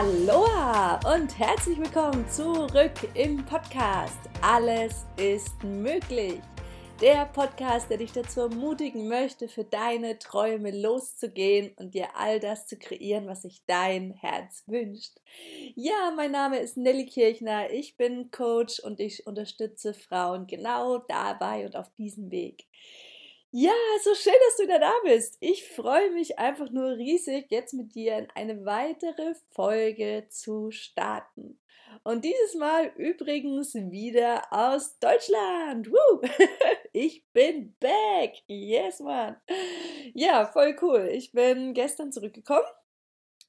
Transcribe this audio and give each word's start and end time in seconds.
Aloha 0.00 0.98
und 1.14 1.38
herzlich 1.38 1.78
willkommen 1.78 2.26
zurück 2.26 2.94
im 3.12 3.44
Podcast. 3.44 4.18
Alles 4.40 5.04
ist 5.18 5.62
möglich. 5.62 6.40
Der 7.02 7.26
Podcast, 7.26 7.90
der 7.90 7.98
dich 7.98 8.10
dazu 8.10 8.40
ermutigen 8.40 9.08
möchte, 9.08 9.46
für 9.46 9.64
deine 9.64 10.18
Träume 10.18 10.70
loszugehen 10.70 11.72
und 11.76 11.92
dir 11.92 12.16
all 12.16 12.40
das 12.40 12.66
zu 12.66 12.78
kreieren, 12.78 13.26
was 13.26 13.42
sich 13.42 13.60
dein 13.66 14.12
Herz 14.12 14.62
wünscht. 14.66 15.20
Ja, 15.74 16.14
mein 16.16 16.30
Name 16.30 16.60
ist 16.60 16.78
Nelly 16.78 17.04
Kirchner. 17.04 17.70
Ich 17.70 17.98
bin 17.98 18.30
Coach 18.30 18.80
und 18.80 19.00
ich 19.00 19.26
unterstütze 19.26 19.92
Frauen 19.92 20.46
genau 20.46 20.96
dabei 20.96 21.66
und 21.66 21.76
auf 21.76 21.90
diesem 21.98 22.30
Weg. 22.30 22.64
Ja, 23.52 23.72
so 24.04 24.14
schön, 24.14 24.32
dass 24.46 24.56
du 24.58 24.62
wieder 24.62 24.78
da 24.78 24.92
bist. 25.02 25.36
Ich 25.40 25.68
freue 25.68 26.10
mich 26.12 26.38
einfach 26.38 26.70
nur 26.70 26.96
riesig, 26.96 27.46
jetzt 27.50 27.74
mit 27.74 27.96
dir 27.96 28.16
in 28.18 28.28
eine 28.36 28.64
weitere 28.64 29.34
Folge 29.50 30.26
zu 30.28 30.70
starten. 30.70 31.58
Und 32.04 32.24
dieses 32.24 32.54
Mal 32.54 32.92
übrigens 32.96 33.74
wieder 33.74 34.44
aus 34.52 34.98
Deutschland. 35.00 35.90
Woo! 35.90 36.20
Ich 36.92 37.24
bin 37.32 37.76
back. 37.78 38.34
Yes, 38.48 38.98
man. 38.98 39.36
Ja, 40.14 40.46
voll 40.46 40.76
cool. 40.82 41.08
Ich 41.12 41.30
bin 41.30 41.72
gestern 41.72 42.10
zurückgekommen 42.10 42.66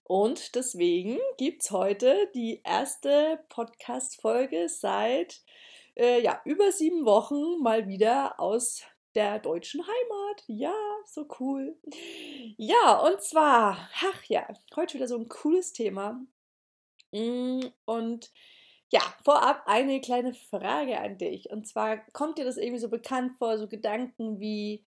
und 0.04 0.54
deswegen 0.56 1.18
gibt 1.38 1.64
es 1.64 1.72
heute 1.72 2.30
die 2.36 2.62
erste 2.64 3.44
Podcast-Folge 3.50 4.70
seit 4.70 5.42
äh, 5.96 6.22
ja, 6.22 6.42
über 6.46 6.72
sieben 6.72 7.06
Wochen 7.06 7.62
mal 7.62 7.88
wieder 7.88 8.40
aus 8.40 8.84
der 9.16 9.40
deutschen 9.40 9.82
Heimat. 9.82 10.44
Ja, 10.48 10.74
so 11.06 11.28
cool. 11.40 11.78
Ja, 12.58 13.00
und 13.00 13.22
zwar, 13.22 13.90
ach 14.02 14.24
ja, 14.26 14.48
heute 14.76 14.96
wieder 14.96 15.08
so 15.08 15.18
ein 15.18 15.30
cooles 15.30 15.74
Thema. 15.74 16.22
Mm, 17.12 17.62
und 17.86 18.32
ja, 18.92 19.02
vorab 19.24 19.64
eine 19.68 20.02
kleine 20.02 20.34
Frage 20.34 21.00
an 21.00 21.18
dich. 21.18 21.50
Und 21.50 21.68
zwar 21.68 21.98
kommt 22.12 22.38
dir 22.38 22.46
das 22.46 22.58
irgendwie 22.58 22.80
so 22.80 22.90
bekannt 22.90 23.38
vor, 23.38 23.58
so 23.58 23.68
Gedanken 23.68 24.40
wie 24.40 24.86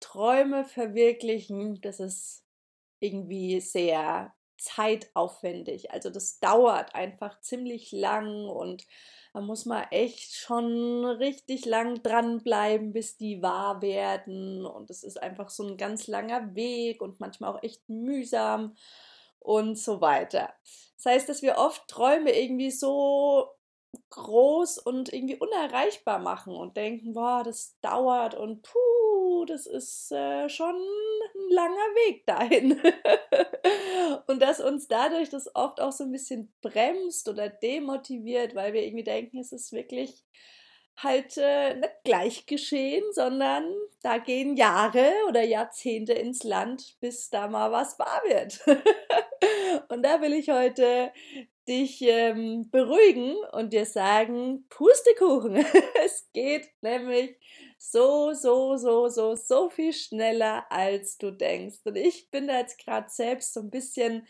Träume 0.00 0.64
verwirklichen, 0.64 1.80
das 1.80 2.00
ist 2.00 2.44
irgendwie 3.00 3.60
sehr 3.60 4.34
zeitaufwendig. 4.62 5.90
Also 5.90 6.10
das 6.10 6.38
dauert 6.38 6.94
einfach 6.94 7.40
ziemlich 7.40 7.92
lang 7.92 8.48
und 8.48 8.84
da 9.32 9.40
muss 9.40 9.64
man 9.64 9.84
echt 9.90 10.34
schon 10.34 11.04
richtig 11.04 11.64
lang 11.64 12.02
dranbleiben, 12.02 12.92
bis 12.92 13.16
die 13.16 13.42
wahr 13.42 13.80
werden. 13.80 14.66
Und 14.66 14.90
es 14.90 15.02
ist 15.02 15.22
einfach 15.22 15.48
so 15.48 15.66
ein 15.66 15.76
ganz 15.76 16.06
langer 16.06 16.54
Weg 16.54 17.00
und 17.00 17.18
manchmal 17.18 17.54
auch 17.54 17.62
echt 17.62 17.88
mühsam 17.88 18.76
und 19.38 19.78
so 19.78 20.00
weiter. 20.00 20.52
Das 20.96 21.06
heißt, 21.06 21.28
dass 21.28 21.42
wir 21.42 21.56
oft 21.56 21.88
Träume 21.88 22.30
irgendwie 22.30 22.70
so 22.70 23.48
groß 24.10 24.78
und 24.78 25.12
irgendwie 25.12 25.36
unerreichbar 25.36 26.18
machen 26.18 26.54
und 26.54 26.76
denken, 26.76 27.12
boah, 27.14 27.42
das 27.44 27.76
dauert 27.80 28.34
und 28.34 28.62
puh, 28.62 29.44
das 29.46 29.66
ist 29.66 30.12
äh, 30.12 30.48
schon 30.48 30.74
ein 30.74 31.50
langer 31.50 31.76
Weg 31.76 32.26
dahin. 32.26 32.80
und 34.26 34.40
dass 34.40 34.60
uns 34.60 34.88
dadurch 34.88 35.28
das 35.30 35.54
oft 35.54 35.80
auch 35.80 35.92
so 35.92 36.04
ein 36.04 36.12
bisschen 36.12 36.52
bremst 36.60 37.28
oder 37.28 37.48
demotiviert, 37.48 38.54
weil 38.54 38.72
wir 38.72 38.82
irgendwie 38.82 39.04
denken, 39.04 39.38
es 39.38 39.52
ist 39.52 39.72
wirklich 39.72 40.24
halt 40.96 41.36
äh, 41.38 41.74
nicht 41.74 42.04
gleich 42.04 42.46
geschehen, 42.46 43.04
sondern 43.12 43.64
da 44.02 44.18
gehen 44.18 44.56
Jahre 44.56 45.12
oder 45.28 45.42
Jahrzehnte 45.42 46.12
ins 46.12 46.42
Land, 46.44 46.96
bis 47.00 47.30
da 47.30 47.48
mal 47.48 47.72
was 47.72 47.98
wahr 47.98 48.22
wird. 48.26 48.60
und 49.88 50.02
da 50.02 50.20
will 50.20 50.32
ich 50.34 50.50
heute 50.50 51.12
dich 51.68 52.02
ähm, 52.02 52.70
beruhigen 52.70 53.36
und 53.52 53.72
dir 53.72 53.86
sagen, 53.86 54.66
Pustekuchen. 54.68 55.64
es 56.04 56.28
geht 56.32 56.70
nämlich 56.80 57.36
so, 57.78 58.32
so, 58.32 58.76
so, 58.76 59.08
so, 59.08 59.34
so 59.34 59.70
viel 59.70 59.92
schneller, 59.92 60.66
als 60.70 61.18
du 61.18 61.30
denkst. 61.30 61.78
Und 61.84 61.96
ich 61.96 62.30
bin 62.30 62.48
da 62.48 62.58
jetzt 62.58 62.78
gerade 62.78 63.08
selbst 63.08 63.54
so 63.54 63.60
ein 63.60 63.70
bisschen 63.70 64.26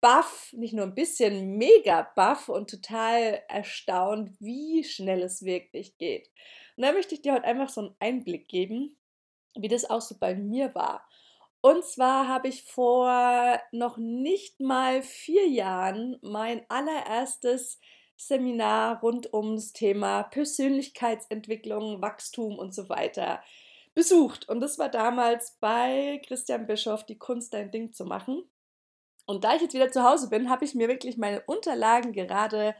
baff, 0.00 0.52
nicht 0.52 0.74
nur 0.74 0.84
ein 0.84 0.94
bisschen 0.94 1.56
mega 1.56 2.02
baff 2.14 2.48
und 2.48 2.68
total 2.68 3.42
erstaunt, 3.48 4.32
wie 4.38 4.84
schnell 4.84 5.22
es 5.22 5.44
wirklich 5.44 5.96
geht. 5.96 6.30
Und 6.76 6.84
da 6.84 6.92
möchte 6.92 7.14
ich 7.14 7.22
dir 7.22 7.32
heute 7.32 7.44
einfach 7.44 7.68
so 7.68 7.80
einen 7.80 7.96
Einblick 8.00 8.48
geben, 8.48 8.96
wie 9.56 9.68
das 9.68 9.88
auch 9.88 10.02
so 10.02 10.16
bei 10.18 10.34
mir 10.34 10.74
war. 10.74 11.08
Und 11.64 11.84
zwar 11.86 12.28
habe 12.28 12.48
ich 12.48 12.64
vor 12.64 13.58
noch 13.72 13.96
nicht 13.96 14.60
mal 14.60 15.02
vier 15.02 15.48
Jahren 15.48 16.18
mein 16.20 16.60
allererstes 16.68 17.80
Seminar 18.18 19.00
rund 19.00 19.32
ums 19.32 19.72
Thema 19.72 20.24
Persönlichkeitsentwicklung, 20.24 22.02
Wachstum 22.02 22.58
und 22.58 22.74
so 22.74 22.90
weiter 22.90 23.42
besucht. 23.94 24.46
Und 24.46 24.60
das 24.60 24.78
war 24.78 24.90
damals 24.90 25.56
bei 25.58 26.20
Christian 26.26 26.66
Bischoff, 26.66 27.06
die 27.06 27.16
Kunst, 27.16 27.54
dein 27.54 27.70
Ding 27.70 27.94
zu 27.94 28.04
machen. 28.04 28.44
Und 29.24 29.44
da 29.44 29.54
ich 29.54 29.62
jetzt 29.62 29.72
wieder 29.72 29.90
zu 29.90 30.02
Hause 30.02 30.28
bin, 30.28 30.50
habe 30.50 30.66
ich 30.66 30.74
mir 30.74 30.88
wirklich 30.88 31.16
meine 31.16 31.40
Unterlagen 31.46 32.12
gerade 32.12 32.74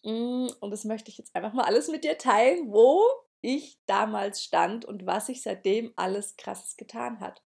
Mm, 0.04 0.48
und 0.60 0.72
das 0.72 0.86
möchte 0.86 1.12
ich 1.12 1.18
jetzt 1.18 1.36
einfach 1.36 1.54
mal 1.54 1.66
alles 1.66 1.88
mit 1.90 2.04
dir 2.04 2.18
teilen, 2.18 2.72
wo 2.72 3.04
ich 3.42 3.80
damals 3.86 4.44
stand 4.44 4.86
und 4.86 5.06
was 5.06 5.28
sich 5.28 5.44
seitdem 5.44 5.94
alles 5.96 6.36
Krasses 6.38 6.78
getan 6.78 7.20
hat. 7.20 7.44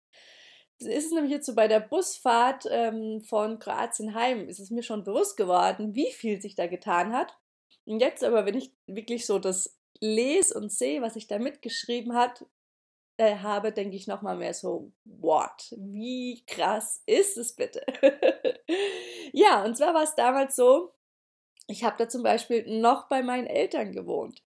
Das 0.78 0.88
ist 0.88 1.06
es 1.06 1.12
nämlich 1.12 1.32
jetzt 1.32 1.46
so 1.46 1.54
bei 1.54 1.68
der 1.68 1.80
Busfahrt 1.80 2.66
ähm, 2.70 3.22
von 3.22 3.58
Kroatien 3.58 4.14
heim, 4.14 4.48
ist 4.48 4.60
es 4.60 4.70
mir 4.70 4.82
schon 4.82 5.04
bewusst 5.04 5.38
geworden, 5.38 5.94
wie 5.94 6.12
viel 6.12 6.40
sich 6.42 6.54
da 6.54 6.66
getan 6.66 7.14
hat. 7.14 7.34
Und 7.86 8.00
jetzt 8.00 8.22
aber, 8.22 8.44
wenn 8.44 8.58
ich 8.58 8.72
wirklich 8.86 9.24
so 9.24 9.38
das 9.38 9.78
lese 10.00 10.58
und 10.58 10.70
sehe, 10.70 11.00
was 11.00 11.14
sich 11.14 11.26
da 11.28 11.38
mitgeschrieben 11.38 12.14
hat, 12.14 12.44
äh, 13.16 13.36
habe, 13.36 13.72
denke 13.72 13.96
ich 13.96 14.06
nochmal 14.06 14.36
mehr 14.36 14.54
so, 14.54 14.92
what? 15.04 15.74
Wie 15.76 16.44
krass 16.46 17.02
ist 17.06 17.36
es 17.36 17.54
bitte? 17.54 17.84
ja, 19.32 19.64
und 19.64 19.76
zwar 19.76 19.94
war 19.94 20.02
es 20.02 20.14
damals 20.14 20.56
so, 20.56 20.92
ich 21.66 21.84
habe 21.84 21.96
da 21.98 22.08
zum 22.08 22.22
Beispiel 22.22 22.80
noch 22.80 23.08
bei 23.08 23.22
meinen 23.22 23.46
Eltern 23.46 23.92
gewohnt. 23.92 24.42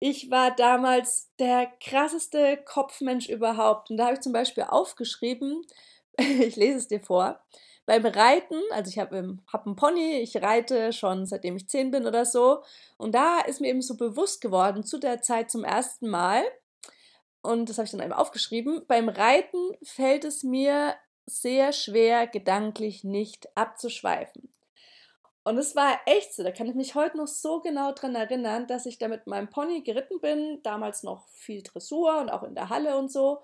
Ich 0.00 0.30
war 0.30 0.50
damals 0.54 1.30
der 1.38 1.66
krasseste 1.80 2.58
Kopfmensch 2.64 3.28
überhaupt. 3.28 3.90
Und 3.90 3.98
da 3.98 4.06
habe 4.06 4.14
ich 4.14 4.20
zum 4.20 4.32
Beispiel 4.32 4.64
aufgeschrieben, 4.64 5.64
ich 6.18 6.56
lese 6.56 6.78
es 6.78 6.88
dir 6.88 7.00
vor, 7.00 7.40
beim 7.86 8.04
Reiten, 8.04 8.60
also 8.70 8.88
ich 8.88 8.98
habe 8.98 9.38
hab 9.52 9.66
einen 9.66 9.76
Pony, 9.76 10.18
ich 10.20 10.36
reite 10.40 10.92
schon 10.92 11.26
seitdem 11.26 11.56
ich 11.56 11.68
zehn 11.68 11.90
bin 11.90 12.06
oder 12.06 12.24
so. 12.24 12.62
Und 12.96 13.14
da 13.14 13.40
ist 13.40 13.60
mir 13.60 13.68
eben 13.68 13.82
so 13.82 13.96
bewusst 13.96 14.40
geworden, 14.40 14.84
zu 14.84 14.98
der 14.98 15.22
Zeit 15.22 15.50
zum 15.50 15.64
ersten 15.64 16.08
Mal, 16.08 16.42
und 17.42 17.68
das 17.68 17.78
habe 17.78 17.86
ich 17.86 17.90
dann 17.90 18.00
einmal 18.00 18.20
aufgeschrieben, 18.20 18.84
beim 18.86 19.08
Reiten 19.08 19.76
fällt 19.82 20.24
es 20.24 20.44
mir 20.44 20.94
sehr 21.26 21.72
schwer, 21.72 22.26
gedanklich 22.26 23.04
nicht 23.04 23.48
abzuschweifen. 23.56 24.48
Und 25.44 25.58
es 25.58 25.74
war 25.74 26.00
echt 26.06 26.34
so, 26.34 26.44
da 26.44 26.52
kann 26.52 26.68
ich 26.68 26.76
mich 26.76 26.94
heute 26.94 27.16
noch 27.16 27.26
so 27.26 27.60
genau 27.60 27.90
dran 27.92 28.14
erinnern, 28.14 28.68
dass 28.68 28.86
ich 28.86 28.98
da 28.98 29.08
mit 29.08 29.26
meinem 29.26 29.50
Pony 29.50 29.82
geritten 29.82 30.20
bin, 30.20 30.60
damals 30.62 31.02
noch 31.02 31.26
viel 31.30 31.62
Dressur 31.62 32.20
und 32.20 32.30
auch 32.30 32.44
in 32.44 32.54
der 32.54 32.68
Halle 32.68 32.96
und 32.96 33.10
so. 33.10 33.42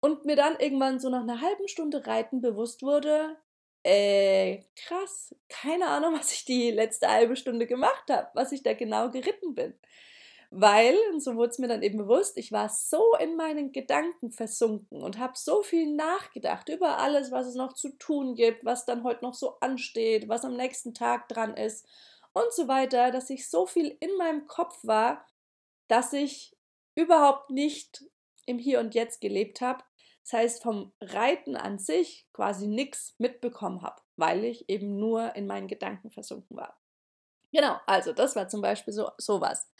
Und 0.00 0.24
mir 0.24 0.36
dann 0.36 0.58
irgendwann 0.58 0.98
so 0.98 1.10
nach 1.10 1.20
einer 1.20 1.42
halben 1.42 1.68
Stunde 1.68 2.06
Reiten 2.06 2.40
bewusst 2.40 2.82
wurde, 2.82 3.36
äh, 3.82 4.62
krass, 4.74 5.34
keine 5.50 5.88
Ahnung, 5.88 6.14
was 6.18 6.32
ich 6.32 6.46
die 6.46 6.70
letzte 6.70 7.08
halbe 7.08 7.36
Stunde 7.36 7.66
gemacht 7.66 8.04
habe, 8.08 8.28
was 8.32 8.52
ich 8.52 8.62
da 8.62 8.72
genau 8.72 9.10
geritten 9.10 9.54
bin 9.54 9.74
weil, 10.56 10.96
und 11.12 11.20
so 11.20 11.34
wurde 11.36 11.50
es 11.50 11.58
mir 11.58 11.68
dann 11.68 11.82
eben 11.82 11.98
bewusst, 11.98 12.36
ich 12.36 12.52
war 12.52 12.68
so 12.68 13.16
in 13.20 13.36
meinen 13.36 13.72
Gedanken 13.72 14.30
versunken 14.30 15.02
und 15.02 15.18
habe 15.18 15.34
so 15.36 15.62
viel 15.62 15.94
nachgedacht 15.94 16.68
über 16.68 16.98
alles, 16.98 17.30
was 17.30 17.46
es 17.46 17.54
noch 17.54 17.72
zu 17.72 17.90
tun 17.98 18.34
gibt, 18.34 18.64
was 18.64 18.84
dann 18.84 19.02
heute 19.02 19.24
noch 19.24 19.34
so 19.34 19.58
ansteht, 19.60 20.28
was 20.28 20.44
am 20.44 20.56
nächsten 20.56 20.94
Tag 20.94 21.28
dran 21.28 21.56
ist 21.56 21.86
und 22.32 22.52
so 22.52 22.68
weiter, 22.68 23.10
dass 23.10 23.30
ich 23.30 23.48
so 23.48 23.66
viel 23.66 23.96
in 24.00 24.16
meinem 24.16 24.46
Kopf 24.46 24.78
war, 24.82 25.26
dass 25.88 26.12
ich 26.12 26.56
überhaupt 26.94 27.50
nicht 27.50 28.04
im 28.46 28.58
Hier 28.58 28.80
und 28.80 28.94
Jetzt 28.94 29.20
gelebt 29.20 29.60
habe. 29.60 29.82
Das 30.22 30.32
heißt, 30.32 30.62
vom 30.62 30.92
Reiten 31.00 31.56
an 31.56 31.78
sich 31.78 32.26
quasi 32.32 32.66
nichts 32.66 33.14
mitbekommen 33.18 33.82
habe, 33.82 34.00
weil 34.16 34.44
ich 34.44 34.68
eben 34.68 34.98
nur 34.98 35.34
in 35.36 35.46
meinen 35.46 35.68
Gedanken 35.68 36.10
versunken 36.10 36.56
war. 36.56 36.78
Genau, 37.52 37.76
also 37.86 38.12
das 38.12 38.34
war 38.34 38.48
zum 38.48 38.62
Beispiel 38.62 38.92
so 38.92 39.10
sowas. 39.16 39.70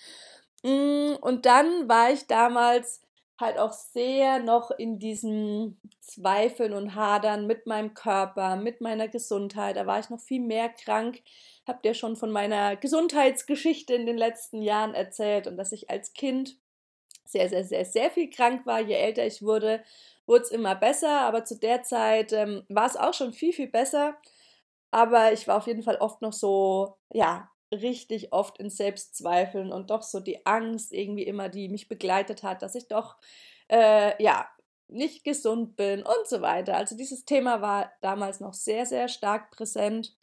Mm, 0.64 1.16
und 1.20 1.46
dann 1.46 1.88
war 1.88 2.10
ich 2.12 2.26
damals 2.26 3.00
halt 3.38 3.58
auch 3.58 3.72
sehr 3.72 4.38
noch 4.38 4.70
in 4.70 4.98
diesem 4.98 5.78
Zweifeln 6.00 6.72
und 6.72 6.94
Hadern 6.94 7.46
mit 7.46 7.66
meinem 7.66 7.94
Körper, 7.94 8.56
mit 8.56 8.80
meiner 8.80 9.08
Gesundheit. 9.08 9.76
Da 9.76 9.86
war 9.86 9.98
ich 10.00 10.08
noch 10.10 10.20
viel 10.20 10.40
mehr 10.40 10.68
krank. 10.70 11.22
Habt 11.66 11.84
ihr 11.84 11.94
schon 11.94 12.16
von 12.16 12.30
meiner 12.30 12.76
Gesundheitsgeschichte 12.76 13.94
in 13.94 14.06
den 14.06 14.16
letzten 14.16 14.62
Jahren 14.62 14.94
erzählt 14.94 15.46
und 15.46 15.56
dass 15.56 15.72
ich 15.72 15.90
als 15.90 16.12
Kind 16.14 16.56
sehr, 17.26 17.48
sehr, 17.48 17.64
sehr, 17.64 17.84
sehr 17.84 18.10
viel 18.10 18.30
krank 18.30 18.66
war. 18.66 18.80
Je 18.80 18.94
älter 18.94 19.26
ich 19.26 19.42
wurde, 19.42 19.82
wurde 20.26 20.44
es 20.44 20.50
immer 20.50 20.74
besser. 20.76 21.20
Aber 21.22 21.44
zu 21.44 21.58
der 21.58 21.82
Zeit 21.82 22.32
ähm, 22.32 22.64
war 22.68 22.86
es 22.86 22.96
auch 22.96 23.14
schon 23.14 23.32
viel, 23.32 23.52
viel 23.52 23.68
besser. 23.68 24.16
Aber 24.92 25.32
ich 25.32 25.48
war 25.48 25.58
auf 25.58 25.66
jeden 25.66 25.82
Fall 25.82 25.96
oft 25.96 26.22
noch 26.22 26.32
so, 26.32 26.96
ja, 27.12 27.50
richtig 27.74 28.32
oft 28.32 28.58
in 28.58 28.70
Selbstzweifeln 28.70 29.72
und 29.72 29.90
doch 29.90 30.02
so 30.02 30.20
die 30.20 30.46
Angst 30.46 30.92
irgendwie 30.92 31.24
immer, 31.24 31.48
die 31.48 31.68
mich 31.68 31.88
begleitet 31.88 32.42
hat, 32.42 32.62
dass 32.62 32.74
ich 32.74 32.88
doch, 32.88 33.16
äh, 33.68 34.22
ja, 34.22 34.48
nicht 34.88 35.24
gesund 35.24 35.76
bin 35.76 36.02
und 36.02 36.26
so 36.26 36.40
weiter. 36.42 36.76
Also 36.76 36.96
dieses 36.96 37.24
Thema 37.24 37.60
war 37.60 37.92
damals 38.00 38.40
noch 38.40 38.54
sehr, 38.54 38.86
sehr 38.86 39.08
stark 39.08 39.50
präsent. 39.50 40.14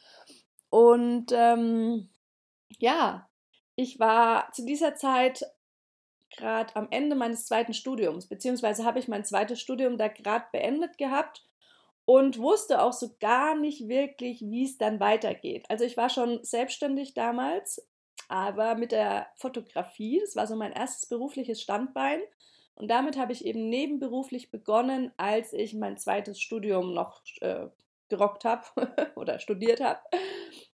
Und 0.70 1.32
ähm, 1.32 2.08
ja, 2.78 3.28
ich 3.76 3.98
war 3.98 4.50
zu 4.52 4.64
dieser 4.64 4.94
Zeit 4.94 5.44
gerade 6.30 6.74
am 6.76 6.88
Ende 6.90 7.16
meines 7.16 7.46
zweiten 7.46 7.74
Studiums, 7.74 8.26
beziehungsweise 8.26 8.84
habe 8.84 8.98
ich 8.98 9.08
mein 9.08 9.24
zweites 9.24 9.60
Studium 9.60 9.98
da 9.98 10.08
gerade 10.08 10.46
beendet 10.52 10.96
gehabt 10.96 11.44
und 12.04 12.38
wusste 12.38 12.82
auch 12.82 12.92
so 12.92 13.14
gar 13.20 13.56
nicht 13.56 13.88
wirklich, 13.88 14.40
wie 14.42 14.64
es 14.64 14.78
dann 14.78 15.00
weitergeht. 15.00 15.66
Also 15.68 15.84
ich 15.84 15.96
war 15.96 16.10
schon 16.10 16.42
selbstständig 16.42 17.14
damals, 17.14 17.86
aber 18.28 18.74
mit 18.74 18.92
der 18.92 19.28
Fotografie, 19.36 20.20
das 20.20 20.36
war 20.36 20.46
so 20.46 20.56
mein 20.56 20.72
erstes 20.72 21.08
berufliches 21.08 21.60
Standbein. 21.60 22.20
Und 22.74 22.90
damit 22.90 23.18
habe 23.18 23.32
ich 23.32 23.44
eben 23.44 23.68
nebenberuflich 23.68 24.50
begonnen, 24.50 25.12
als 25.16 25.52
ich 25.52 25.74
mein 25.74 25.98
zweites 25.98 26.40
Studium 26.40 26.94
noch 26.94 27.22
äh, 27.40 27.66
gerockt 28.08 28.44
habe 28.44 28.64
oder 29.16 29.38
studiert 29.38 29.80
habe. 29.80 30.00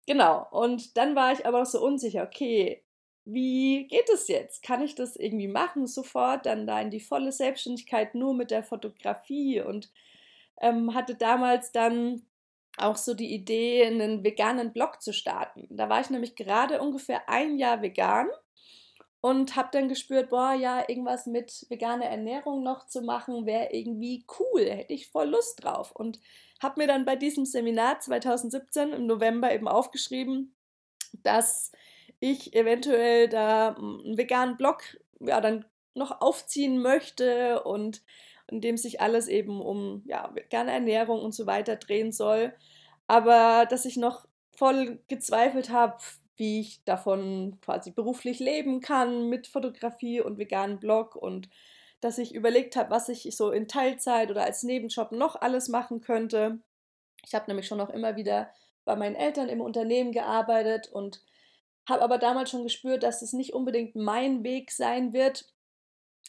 Genau. 0.07 0.47
Und 0.51 0.97
dann 0.97 1.17
war 1.17 1.33
ich 1.33 1.47
aber 1.47 1.63
auch 1.63 1.67
so 1.67 1.83
unsicher, 1.83 2.23
okay, 2.23 2.85
wie 3.25 3.89
geht 3.89 4.09
es 4.09 4.29
jetzt? 4.29 4.63
Kann 4.63 4.83
ich 4.83 4.95
das 4.95 5.17
irgendwie 5.17 5.49
machen 5.49 5.89
sofort, 5.89 6.47
dann 6.47 6.67
da 6.67 6.81
in 6.81 6.91
die 6.91 7.01
volle 7.01 7.33
Selbstständigkeit 7.33 8.15
nur 8.15 8.35
mit 8.35 8.53
der 8.53 8.63
Fotografie 8.63 9.61
und 9.61 9.91
ähm, 10.61 10.95
hatte 10.95 11.15
damals 11.15 11.73
dann 11.73 12.23
auch 12.79 12.97
so 12.97 13.15
die 13.15 13.33
Idee, 13.33 13.87
einen 13.87 14.23
veganen 14.23 14.73
Blog 14.73 15.01
zu 15.01 15.13
starten. 15.13 15.67
Da 15.71 15.89
war 15.89 16.01
ich 16.01 16.11
nämlich 16.11 16.37
gerade 16.37 16.81
ungefähr 16.81 17.29
ein 17.29 17.59
Jahr 17.59 17.83
vegan 17.83 18.29
und 19.21 19.57
habe 19.57 19.71
dann 19.73 19.89
gespürt, 19.89 20.31
boah, 20.31 20.53
ja, 20.53 20.85
irgendwas 20.89 21.27
mit 21.27 21.67
veganer 21.69 22.05
Ernährung 22.05 22.63
noch 22.63 22.87
zu 22.87 23.03
machen, 23.03 23.47
wäre 23.47 23.73
irgendwie 23.73 24.25
cool, 24.39 24.67
hätte 24.67 24.93
ich 24.93 25.09
voll 25.09 25.29
Lust 25.29 25.65
drauf. 25.65 25.91
Und 25.93 26.21
habe 26.63 26.81
mir 26.81 26.87
dann 26.87 27.05
bei 27.05 27.17
diesem 27.17 27.45
Seminar 27.45 27.99
2017 28.01 28.93
im 28.93 29.07
November 29.07 29.53
eben 29.53 29.69
aufgeschrieben, 29.69 30.55
dass 31.23 31.73
ich 32.21 32.55
eventuell 32.55 33.29
da 33.29 33.75
einen 33.75 34.17
veganen 34.17 34.57
Blog 34.57 34.83
ja 35.21 35.41
dann 35.41 35.65
noch 35.95 36.21
aufziehen 36.21 36.81
möchte 36.81 37.63
und 37.63 38.03
in 38.49 38.61
dem 38.61 38.77
sich 38.77 39.01
alles 39.01 39.29
eben 39.29 39.61
um 39.61 40.03
ja, 40.07 40.31
vegane 40.35 40.73
Ernährung 40.73 41.21
und 41.21 41.35
so 41.35 41.47
weiter 41.47 41.77
drehen 41.77 42.13
soll. 42.13 42.55
Aber 43.07 43.67
dass 43.67 43.85
ich 43.85 43.97
noch 43.97 44.27
voll 44.53 44.99
gezweifelt 45.09 45.71
habe, 45.71 45.99
wie 46.37 46.61
ich 46.61 46.85
davon 46.85 47.59
quasi 47.63 47.91
beruflich 47.91 48.39
leben 48.39 48.81
kann 48.81 49.29
mit 49.29 49.47
Fotografie 49.47 50.21
und 50.21 50.39
veganen 50.39 50.79
Blog 50.79 51.17
und 51.17 51.49
dass 52.01 52.19
ich 52.19 52.35
überlegt 52.35 52.77
habe, 52.77 52.91
was 52.91 53.09
ich 53.09 53.35
so 53.37 53.51
in 53.51 53.69
Teilzeit 53.69 54.31
oder 54.31 54.45
als 54.45 54.63
Nebenjob 54.63 55.13
noch 55.13 55.41
alles 55.41 55.69
machen 55.69 56.01
könnte. 56.01 56.61
Ich 57.25 57.35
habe 57.35 57.47
nämlich 57.49 57.67
schon 57.67 57.79
noch 57.79 57.91
immer 57.91 58.17
wieder 58.17 58.51
bei 58.85 58.97
meinen 58.97 59.17
Eltern 59.17 59.49
im 59.49 59.61
Unternehmen 59.61 60.13
gearbeitet 60.13 60.89
und 60.93 61.23
habe 61.89 62.03
aber 62.03 62.19
damals 62.19 62.51
schon 62.51 62.65
gespürt, 62.65 63.03
dass 63.03 63.23
es 63.23 63.33
nicht 63.33 63.55
unbedingt 63.55 63.97
mein 63.97 64.45
Weg 64.45 64.71
sein 64.71 65.13
wird, 65.13 65.47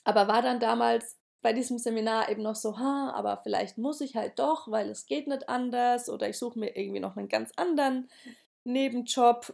aber 0.03 0.27
war 0.27 0.41
dann 0.41 0.59
damals 0.59 1.17
bei 1.41 1.53
diesem 1.53 1.77
Seminar 1.77 2.29
eben 2.29 2.41
noch 2.41 2.55
so, 2.55 2.77
ha, 2.77 3.11
aber 3.15 3.37
vielleicht 3.37 3.77
muss 3.77 4.01
ich 4.01 4.15
halt 4.15 4.39
doch, 4.39 4.69
weil 4.71 4.89
es 4.89 5.05
geht 5.05 5.27
nicht 5.27 5.49
anders 5.49 6.09
oder 6.09 6.27
ich 6.29 6.37
suche 6.37 6.59
mir 6.59 6.75
irgendwie 6.75 6.99
noch 6.99 7.15
einen 7.15 7.29
ganz 7.29 7.51
anderen 7.55 8.09
Nebenjob 8.63 9.53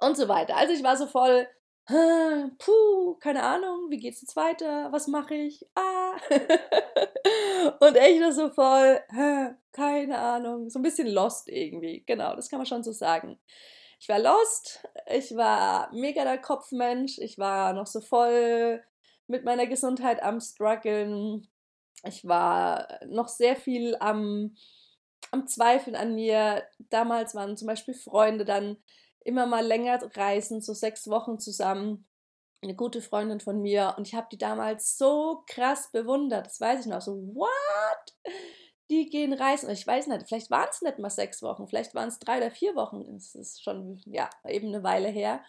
und 0.00 0.16
so 0.16 0.28
weiter. 0.28 0.56
Also 0.56 0.72
ich 0.72 0.82
war 0.82 0.96
so 0.96 1.06
voll, 1.06 1.46
puh, 1.86 3.14
keine 3.20 3.42
Ahnung, 3.42 3.90
wie 3.90 3.98
geht's 3.98 4.20
jetzt 4.20 4.36
weiter? 4.36 4.92
Was 4.92 5.08
mache 5.08 5.34
ich? 5.34 5.66
Ah. 5.74 6.16
und 7.80 7.96
echt 7.96 8.34
so 8.34 8.50
voll, 8.50 9.00
keine 9.72 10.18
Ahnung, 10.18 10.68
so 10.68 10.78
ein 10.78 10.82
bisschen 10.82 11.08
lost 11.08 11.48
irgendwie. 11.48 12.04
Genau, 12.06 12.36
das 12.36 12.50
kann 12.50 12.58
man 12.58 12.66
schon 12.66 12.82
so 12.82 12.92
sagen. 12.92 13.38
Ich 14.00 14.08
war 14.08 14.18
lost, 14.18 14.86
ich 15.06 15.34
war 15.34 15.92
mega 15.92 16.24
der 16.24 16.38
Kopfmensch, 16.38 17.18
ich 17.18 17.38
war 17.38 17.72
noch 17.72 17.86
so 17.86 18.00
voll 18.00 18.82
mit 19.28 19.44
meiner 19.44 19.66
Gesundheit 19.66 20.22
am 20.22 20.40
struggeln. 20.40 21.46
Ich 22.04 22.26
war 22.26 22.88
noch 23.06 23.28
sehr 23.28 23.56
viel 23.56 23.96
am, 24.00 24.56
am 25.30 25.46
Zweifeln 25.46 25.94
an 25.94 26.14
mir. 26.14 26.64
Damals 26.90 27.34
waren 27.34 27.56
zum 27.56 27.68
Beispiel 27.68 27.94
Freunde 27.94 28.44
dann 28.44 28.78
immer 29.24 29.46
mal 29.46 29.64
länger 29.64 30.00
reisen, 30.16 30.60
so 30.60 30.72
sechs 30.72 31.08
Wochen 31.08 31.38
zusammen. 31.38 32.06
Eine 32.60 32.74
gute 32.74 33.00
Freundin 33.00 33.38
von 33.38 33.60
mir 33.60 33.94
und 33.96 34.08
ich 34.08 34.14
habe 34.14 34.26
die 34.32 34.38
damals 34.38 34.98
so 34.98 35.44
krass 35.46 35.92
bewundert. 35.92 36.46
Das 36.46 36.60
weiß 36.60 36.80
ich 36.80 36.86
noch. 36.86 37.00
So, 37.00 37.12
what? 37.34 38.34
Die 38.90 39.10
gehen 39.10 39.34
reisen. 39.34 39.70
Ich 39.70 39.86
weiß 39.86 40.06
nicht, 40.06 40.26
vielleicht 40.26 40.50
waren 40.50 40.68
es 40.70 40.82
nicht 40.82 40.98
mal 40.98 41.10
sechs 41.10 41.42
Wochen, 41.42 41.68
vielleicht 41.68 41.94
waren 41.94 42.08
es 42.08 42.18
drei 42.18 42.38
oder 42.38 42.50
vier 42.50 42.74
Wochen. 42.74 43.04
Das 43.12 43.34
ist 43.34 43.62
schon, 43.62 44.00
ja, 44.06 44.30
eben 44.44 44.68
eine 44.68 44.82
Weile 44.82 45.08
her. 45.08 45.44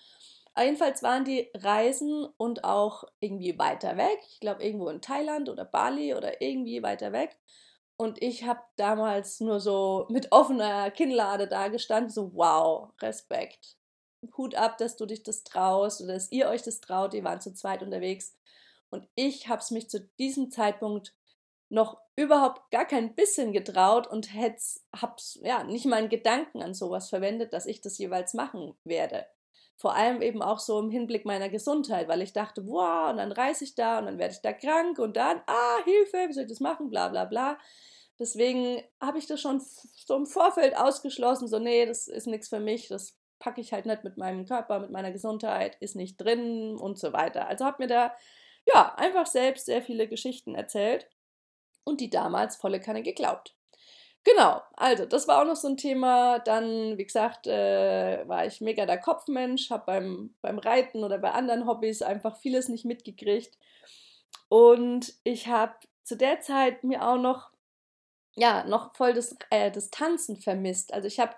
Jedenfalls 0.62 1.04
waren 1.04 1.24
die 1.24 1.50
Reisen 1.56 2.26
und 2.38 2.64
auch 2.64 3.06
irgendwie 3.20 3.58
weiter 3.58 3.98
weg. 3.98 4.20
Ich 4.28 4.40
glaube, 4.40 4.64
irgendwo 4.64 4.90
in 4.90 5.02
Thailand 5.02 5.48
oder 5.48 5.64
Bali 5.64 6.14
oder 6.14 6.42
irgendwie 6.42 6.84
weiter 6.84 7.14
weg. 7.14 7.38
Und 7.98 8.22
ich 8.22 8.46
habe 8.46 8.62
damals 8.76 9.40
nur 9.40 9.60
so 9.60 10.06
mit 10.10 10.32
offener 10.32 10.92
Kinnlade 10.92 11.48
da 11.48 11.68
gestanden, 11.68 12.10
so 12.10 12.34
wow, 12.34 12.92
Respekt. 13.02 13.78
Hut 14.38 14.56
ab, 14.56 14.78
dass 14.78 14.98
du 14.98 15.06
dich 15.06 15.24
das 15.24 15.44
traust 15.44 16.02
oder 16.02 16.14
dass 16.14 16.32
ihr 16.32 16.50
euch 16.50 16.62
das 16.62 16.82
traut. 16.82 17.14
Die 17.14 17.24
waren 17.24 17.42
zu 17.42 17.54
zweit 17.54 17.84
unterwegs. 17.84 18.38
Und 18.90 19.08
ich 19.16 19.48
habe 19.48 19.62
es 19.62 19.72
mich 19.72 19.90
zu 19.90 20.02
diesem 20.18 20.52
Zeitpunkt 20.52 21.14
noch 21.70 22.00
überhaupt 22.16 22.72
gar 22.72 22.86
kein 22.86 23.16
bisschen 23.16 23.54
getraut 23.54 24.08
und 24.08 24.34
hätte 24.34 24.62
hab's 24.94 25.40
ja 25.44 25.64
nicht 25.64 25.86
mal 25.86 25.98
einen 25.98 26.10
Gedanken 26.10 26.64
an 26.64 26.74
sowas 26.74 27.10
verwendet, 27.10 27.54
dass 27.54 27.66
ich 27.66 27.82
das 27.82 27.98
jeweils 27.98 28.34
machen 28.34 28.74
werde 28.84 29.26
vor 29.80 29.96
allem 29.96 30.22
eben 30.22 30.42
auch 30.42 30.60
so 30.60 30.78
im 30.78 30.90
Hinblick 30.90 31.24
meiner 31.24 31.48
Gesundheit, 31.48 32.10
weil 32.10 32.22
ich 32.22 32.34
dachte, 32.34 32.68
wow, 32.68 33.12
und 33.12 33.18
dann 33.18 33.32
reise 33.32 33.64
ich 33.64 33.76
da 33.76 34.00
und 34.00 34.08
dann 34.08 34.18
werde 34.20 34.34
ich 34.34 34.42
da 34.42 34.52
krank 34.52 35.00
und 35.00 35.16
dann, 35.16 35.42
ah, 35.48 35.78
Hilfe, 35.86 36.28
wie 36.28 36.34
soll 36.34 36.44
ich 36.44 36.50
das 36.50 36.60
machen, 36.60 36.90
bla 36.90 37.08
bla 37.08 37.24
bla. 37.24 37.58
Deswegen 38.20 38.84
habe 39.00 39.20
ich 39.20 39.28
das 39.28 39.40
schon 39.40 39.62
so 39.62 40.18
im 40.18 40.26
Vorfeld 40.26 40.76
ausgeschlossen, 40.76 41.48
so, 41.48 41.60
nee, 41.60 41.86
das 41.86 42.10
ist 42.10 42.28
nichts 42.28 42.50
für 42.50 42.60
mich, 42.60 42.90
das 42.90 43.18
packe 43.40 43.62
ich 43.62 43.72
halt 43.72 43.86
nicht 43.86 44.04
mit 44.04 44.18
meinem 44.18 44.46
Körper, 44.46 44.82
mit 44.82 44.92
meiner 44.92 45.14
Gesundheit, 45.14 45.78
ist 45.80 45.96
nicht 45.96 46.18
drin 46.18 46.76
und 46.76 47.00
so 47.00 47.14
weiter. 47.14 47.48
Also 47.48 47.64
habe 47.64 47.84
mir 47.84 47.88
da, 47.88 48.14
ja, 48.66 48.94
einfach 48.96 49.28
selbst 49.28 49.66
sehr 49.66 49.82
viele 49.82 50.10
Geschichten 50.10 50.56
erzählt 50.56 51.10
und 51.86 52.02
die 52.02 52.10
damals 52.10 52.58
volle 52.58 52.82
Kanne 52.82 53.02
geglaubt. 53.02 53.56
Genau, 54.26 54.62
also 54.76 55.06
das 55.06 55.28
war 55.28 55.42
auch 55.42 55.46
noch 55.46 55.56
so 55.56 55.68
ein 55.70 55.78
Thema. 55.78 56.40
Dann, 56.40 56.98
wie 56.98 57.06
gesagt, 57.06 57.48
äh, 57.48 58.28
war 58.28 58.46
ich 58.46 58.62
mega 58.62 58.86
der 58.86 59.00
Kopfmensch, 59.00 59.70
habe 59.70 59.84
beim, 59.86 60.36
beim 60.42 60.60
Reiten 60.60 61.04
oder 61.04 61.18
bei 61.18 61.32
anderen 61.32 61.66
Hobbys 61.66 62.02
einfach 62.02 62.38
vieles 62.38 62.68
nicht 62.70 62.86
mitgekriegt. 62.86 63.58
Und 64.50 65.14
ich 65.24 65.48
habe 65.48 65.74
zu 66.04 66.18
der 66.18 66.42
Zeit 66.42 66.84
mir 66.84 67.08
auch 67.08 67.18
noch, 67.18 67.52
ja, 68.36 68.64
noch 68.66 68.96
voll 68.96 69.14
das, 69.14 69.36
äh, 69.52 69.72
das 69.72 69.90
Tanzen 69.92 70.38
vermisst. 70.38 70.94
Also 70.94 71.08
ich 71.08 71.20
habe 71.20 71.36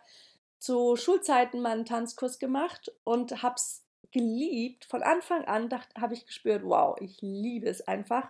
zu 0.59 0.95
Schulzeiten 0.95 1.61
mal 1.61 1.71
einen 1.73 1.85
Tanzkurs 1.85 2.39
gemacht 2.39 2.91
und 3.03 3.43
habe 3.43 3.55
es 3.55 3.85
geliebt. 4.11 4.85
Von 4.85 5.03
Anfang 5.03 5.45
an 5.45 5.69
habe 5.99 6.13
ich 6.13 6.25
gespürt, 6.25 6.63
wow, 6.63 6.97
ich 6.99 7.21
liebe 7.21 7.69
es 7.69 7.87
einfach 7.87 8.29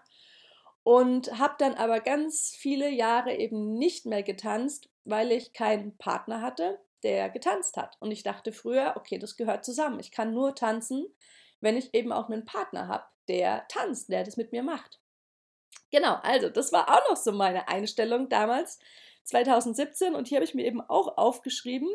und 0.84 1.38
habe 1.38 1.56
dann 1.60 1.76
aber 1.76 2.00
ganz 2.00 2.56
viele 2.56 2.90
Jahre 2.90 3.36
eben 3.36 3.74
nicht 3.74 4.06
mehr 4.06 4.24
getanzt, 4.24 4.90
weil 5.06 5.32
ich 5.32 5.54
keinen 5.54 5.98
Partner 5.98 6.42
hatte, 6.42 6.80
der 7.04 7.30
getanzt 7.30 7.78
hat. 7.78 7.98
Und 8.00 8.12
ich 8.12 8.24
dachte 8.24 8.52
früher, 8.52 8.94
okay, 8.96 9.18
das 9.18 9.38
gehört 9.38 9.66
zusammen. 9.66 10.00
Ich 10.00 10.12
kann 10.12 10.34
nur 10.34 10.56
tanzen, 10.56 11.06
wenn 11.60 11.78
ich 11.78 11.94
eben 11.94 12.12
auch 12.12 12.30
einen 12.30 12.46
Partner 12.46 12.88
habe, 12.88 13.06
der 13.28 13.68
tanzt, 13.68 14.10
der 14.10 14.24
das 14.24 14.38
mit 14.38 14.52
mir 14.52 14.64
macht. 14.64 15.00
Genau, 15.92 16.16
also 16.24 16.50
das 16.50 16.72
war 16.72 16.90
auch 16.90 17.10
noch 17.10 17.18
so 17.18 17.32
meine 17.32 17.68
Einstellung 17.68 18.30
damals, 18.30 18.80
2017. 19.24 20.16
Und 20.16 20.28
hier 20.28 20.38
habe 20.38 20.46
ich 20.46 20.56
mir 20.56 20.66
eben 20.66 20.82
auch 20.82 21.18
aufgeschrieben, 21.18 21.90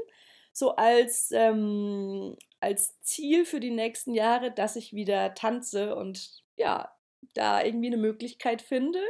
so 0.52 0.76
als, 0.76 1.30
ähm, 1.32 2.36
als 2.60 3.00
Ziel 3.02 3.44
für 3.44 3.60
die 3.60 3.70
nächsten 3.70 4.14
Jahre, 4.14 4.52
dass 4.52 4.76
ich 4.76 4.92
wieder 4.92 5.34
tanze 5.34 5.96
und 5.96 6.42
ja, 6.56 6.95
da 7.34 7.62
irgendwie 7.62 7.88
eine 7.88 7.96
Möglichkeit 7.96 8.62
finde, 8.62 9.02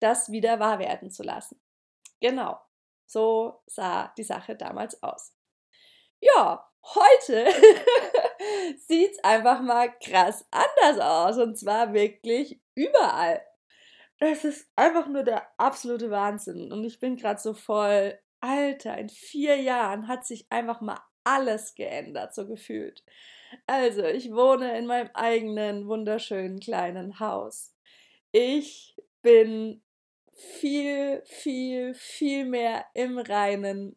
das 0.00 0.30
wieder 0.30 0.60
wahr 0.60 0.78
werden 0.78 1.10
zu 1.10 1.22
lassen. 1.22 1.60
Genau, 2.20 2.58
so 3.06 3.62
sah 3.66 4.12
die 4.16 4.22
Sache 4.22 4.56
damals 4.56 5.02
aus. 5.02 5.34
Ja, 6.20 6.68
heute 6.94 7.46
sieht 8.78 9.12
es 9.12 9.24
einfach 9.24 9.60
mal 9.60 9.92
krass 9.98 10.46
anders 10.50 10.98
aus 10.98 11.38
und 11.38 11.58
zwar 11.58 11.92
wirklich 11.92 12.60
überall. 12.74 13.42
Es 14.18 14.44
ist 14.44 14.70
einfach 14.76 15.06
nur 15.06 15.22
der 15.22 15.46
absolute 15.58 16.10
Wahnsinn 16.10 16.72
und 16.72 16.84
ich 16.84 16.98
bin 16.98 17.16
gerade 17.16 17.40
so 17.40 17.52
voll, 17.52 18.18
Alter, 18.40 18.96
in 18.98 19.08
vier 19.08 19.60
Jahren 19.60 20.08
hat 20.08 20.26
sich 20.26 20.46
einfach 20.50 20.80
mal 20.80 21.00
alles 21.24 21.74
geändert, 21.74 22.34
so 22.34 22.46
gefühlt. 22.46 23.02
Also, 23.66 24.04
ich 24.04 24.32
wohne 24.32 24.78
in 24.78 24.86
meinem 24.86 25.10
eigenen 25.14 25.88
wunderschönen 25.88 26.60
kleinen 26.60 27.20
Haus. 27.20 27.74
Ich 28.32 28.96
bin 29.22 29.82
viel, 30.32 31.22
viel, 31.24 31.94
viel 31.94 32.44
mehr 32.44 32.86
im 32.94 33.18
Reinen 33.18 33.96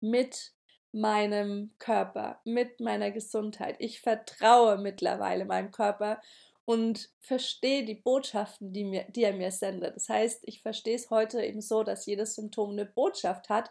mit 0.00 0.52
meinem 0.92 1.72
Körper, 1.78 2.40
mit 2.44 2.80
meiner 2.80 3.10
Gesundheit. 3.10 3.76
Ich 3.78 4.00
vertraue 4.00 4.78
mittlerweile 4.78 5.44
meinem 5.44 5.70
Körper 5.70 6.20
und 6.64 7.10
verstehe 7.20 7.84
die 7.84 7.94
Botschaften, 7.94 8.72
die, 8.72 8.84
mir, 8.84 9.04
die 9.08 9.24
er 9.24 9.32
mir 9.32 9.50
sendet. 9.50 9.96
Das 9.96 10.08
heißt, 10.08 10.42
ich 10.44 10.62
verstehe 10.62 10.96
es 10.96 11.10
heute 11.10 11.42
eben 11.42 11.60
so, 11.60 11.82
dass 11.82 12.06
jedes 12.06 12.34
Symptom 12.34 12.70
eine 12.70 12.86
Botschaft 12.86 13.48
hat 13.48 13.70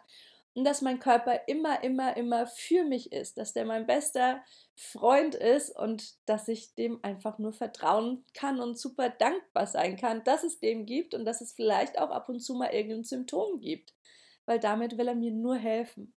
und 0.57 0.63
dass 0.63 0.81
mein 0.81 0.99
Körper 0.99 1.47
immer, 1.47 1.83
immer, 1.83 2.17
immer 2.17 2.47
für 2.47 2.83
mich 2.83 3.11
ist, 3.11 3.37
dass 3.37 3.53
der 3.53 3.63
mein 3.63 3.85
bester 3.85 4.43
Freund 4.75 5.35
ist 5.35 5.69
und 5.69 6.15
dass 6.25 6.47
ich 6.47 6.73
dem 6.73 6.97
einfach 7.03 7.37
nur 7.37 7.53
vertrauen 7.53 8.25
kann 8.33 8.59
und 8.59 8.75
super 8.75 9.09
dankbar 9.11 9.67
sein 9.67 9.97
kann, 9.97 10.23
dass 10.23 10.43
es 10.43 10.59
dem 10.59 10.87
gibt 10.87 11.13
und 11.13 11.25
dass 11.25 11.41
es 11.41 11.53
vielleicht 11.53 11.99
auch 11.99 12.09
ab 12.09 12.27
und 12.27 12.39
zu 12.39 12.55
mal 12.55 12.73
irgendein 12.73 13.03
Symptom 13.03 13.59
gibt, 13.59 13.93
weil 14.47 14.59
damit 14.59 14.97
will 14.97 15.07
er 15.07 15.13
mir 15.13 15.31
nur 15.31 15.57
helfen. 15.57 16.15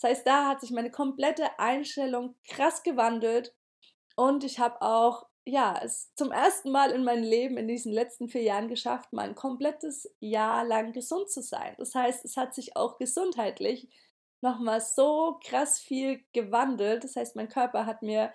Das 0.00 0.10
heißt, 0.10 0.26
da 0.28 0.46
hat 0.46 0.60
sich 0.60 0.70
meine 0.70 0.92
komplette 0.92 1.58
Einstellung 1.58 2.36
krass 2.48 2.84
gewandelt 2.84 3.52
und 4.14 4.44
ich 4.44 4.60
habe 4.60 4.80
auch 4.80 5.26
ja, 5.44 5.78
es 5.82 6.14
zum 6.14 6.30
ersten 6.30 6.70
Mal 6.70 6.92
in 6.92 7.04
meinem 7.04 7.24
Leben 7.24 7.56
in 7.56 7.66
diesen 7.68 7.92
letzten 7.92 8.28
vier 8.28 8.42
Jahren 8.42 8.68
geschafft, 8.68 9.12
mal 9.12 9.28
ein 9.28 9.34
komplettes 9.34 10.08
Jahr 10.20 10.64
lang 10.64 10.92
gesund 10.92 11.30
zu 11.30 11.42
sein. 11.42 11.74
Das 11.78 11.94
heißt, 11.94 12.24
es 12.24 12.36
hat 12.36 12.54
sich 12.54 12.76
auch 12.76 12.98
gesundheitlich 12.98 13.88
nochmal 14.40 14.80
so 14.80 15.40
krass 15.44 15.78
viel 15.80 16.24
gewandelt. 16.32 17.04
Das 17.04 17.16
heißt, 17.16 17.36
mein 17.36 17.48
Körper 17.48 17.86
hat 17.86 18.02
mir 18.02 18.32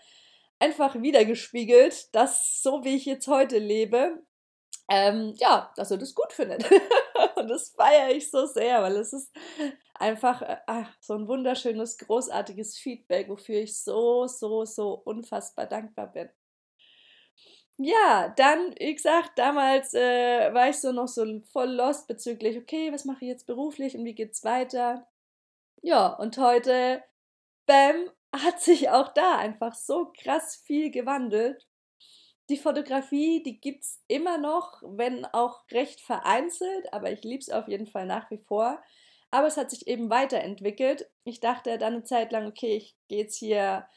einfach 0.59 0.95
wiedergespiegelt, 1.01 2.13
dass 2.15 2.61
so 2.61 2.83
wie 2.83 2.95
ich 2.95 3.05
jetzt 3.05 3.27
heute 3.27 3.59
lebe, 3.59 4.23
ähm, 4.89 5.33
ja, 5.37 5.71
dass 5.75 5.91
er 5.91 5.97
das 5.97 6.15
gut 6.15 6.33
findet. 6.33 6.65
Und 7.35 7.49
das 7.49 7.69
feiere 7.69 8.11
ich 8.11 8.31
so 8.31 8.45
sehr, 8.45 8.81
weil 8.81 8.95
es 8.97 9.13
ist 9.13 9.31
einfach 9.95 10.41
äh, 10.41 10.57
ach, 10.67 10.93
so 11.01 11.13
ein 11.13 11.27
wunderschönes, 11.27 11.97
großartiges 11.99 12.77
Feedback, 12.77 13.29
wofür 13.29 13.61
ich 13.61 13.81
so, 13.81 14.27
so, 14.27 14.65
so 14.65 14.93
unfassbar 14.93 15.67
dankbar 15.67 16.07
bin. 16.11 16.29
Ja, 17.79 18.29
dann, 18.37 18.73
wie 18.79 18.95
gesagt, 18.95 19.37
damals 19.37 19.93
äh, 19.93 20.51
war 20.53 20.69
ich 20.69 20.77
so 20.79 20.91
noch 20.91 21.07
so 21.07 21.23
voll 21.51 21.69
lost 21.69 22.07
bezüglich, 22.07 22.57
okay, 22.57 22.91
was 22.91 23.05
mache 23.05 23.23
ich 23.25 23.29
jetzt 23.29 23.45
beruflich 23.45 23.95
und 23.95 24.03
wie 24.03 24.15
geht's 24.15 24.43
weiter? 24.43 25.07
Ja, 25.83 26.07
und 26.07 26.37
heute, 26.39 27.03
bam, 27.67 28.09
hat 28.35 28.61
sich 28.61 28.89
auch 28.89 29.13
da 29.13 29.37
einfach 29.37 29.75
so 29.75 30.11
krass 30.21 30.57
viel 30.65 30.91
gewandelt. 30.91 31.67
Die 32.49 32.57
Fotografie, 32.57 33.43
die 33.43 33.59
gibt's 33.61 34.01
immer 34.07 34.37
noch, 34.37 34.81
wenn 34.83 35.25
auch 35.25 35.63
recht 35.71 36.01
vereinzelt, 36.01 36.93
aber 36.93 37.11
ich 37.11 37.23
lieb's 37.23 37.49
auf 37.49 37.67
jeden 37.67 37.87
Fall 37.87 38.05
nach 38.05 38.31
wie 38.31 38.39
vor. 38.39 38.81
Aber 39.31 39.47
es 39.47 39.57
hat 39.57 39.71
sich 39.71 39.87
eben 39.87 40.09
weiterentwickelt. 40.09 41.09
Ich 41.25 41.41
dachte 41.41 41.77
dann 41.77 41.95
eine 41.95 42.03
Zeit 42.03 42.31
lang, 42.31 42.47
okay, 42.47 42.77
ich 42.77 42.95
gehe 43.09 43.19
jetzt 43.19 43.37
hier 43.37 43.87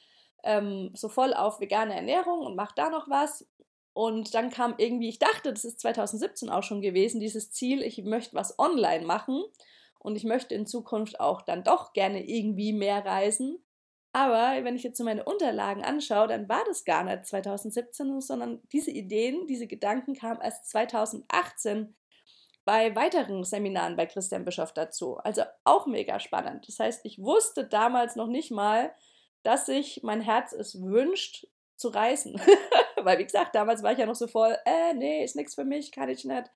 ähm, 0.45 0.91
so 0.95 1.09
voll 1.09 1.35
auf 1.35 1.61
vegane 1.61 1.95
Ernährung 1.95 2.41
und 2.41 2.57
mache 2.57 2.75
da 2.77 2.91
noch 2.91 3.09
was. 3.09 3.47
Und 3.93 4.35
dann 4.35 4.51
kam 4.51 4.75
irgendwie, 4.79 5.09
ich 5.09 5.19
dachte, 5.19 5.53
das 5.53 5.65
ist 5.65 5.81
2017 5.81 6.49
auch 6.49 6.63
schon 6.63 6.81
gewesen, 6.81 7.21
dieses 7.21 7.51
Ziel, 7.51 7.83
ich 7.83 8.03
möchte 8.05 8.35
was 8.37 8.59
online 8.59 9.05
machen 9.05 9.43
und 9.99 10.17
ich 10.17 10.25
möchte 10.25 10.55
in 10.55 10.67
Zukunft 10.67 11.21
auch 11.21 11.43
dann 11.43 11.65
doch 11.65 11.93
gerne 11.93 12.27
irgendwie 12.27 12.73
mehr 12.73 13.05
reisen. 13.05 13.59
Aber 14.13 14.65
wenn 14.65 14.75
ich 14.75 14.83
jetzt 14.83 14.99
so 14.99 15.05
meine 15.05 15.25
Unterlagen 15.25 15.85
anschaue, 15.85 16.27
dann 16.27 16.49
war 16.49 16.65
das 16.67 16.85
gar 16.85 17.05
nicht 17.05 17.27
2017, 17.27 18.21
sondern 18.21 18.61
diese 18.73 18.91
Ideen, 18.91 19.47
diese 19.47 19.67
Gedanken 19.67 20.15
kamen 20.15 20.41
erst 20.41 20.69
2018 20.71 21.95
bei 22.65 22.95
weiteren 22.95 23.45
Seminaren 23.45 23.97
bei 23.97 24.07
Christian 24.07 24.45
Bischof 24.45 24.73
dazu. 24.73 25.17
Also 25.19 25.43
auch 25.65 25.87
mega 25.87 26.21
spannend. 26.21 26.67
Das 26.69 26.79
heißt, 26.79 27.05
ich 27.05 27.19
wusste 27.19 27.67
damals 27.67 28.17
noch 28.17 28.29
nicht 28.29 28.51
mal, 28.51 28.95
dass 29.43 29.67
sich 29.67 30.01
mein 30.03 30.21
Herz 30.21 30.53
es 30.53 30.81
wünscht, 30.83 31.47
zu 31.77 31.89
reisen. 31.89 32.41
Weil, 33.05 33.19
wie 33.19 33.25
gesagt, 33.25 33.55
damals 33.55 33.83
war 33.83 33.93
ich 33.93 33.99
ja 33.99 34.07
noch 34.07 34.15
so 34.15 34.27
voll, 34.27 34.57
äh, 34.65 34.95
nee, 34.95 35.25
ist 35.25 35.37
nichts 35.37 35.55
für 35.55 35.65
mich, 35.65 35.93
kann 35.93 36.09
ich 36.09 36.25
nicht. 36.25 36.51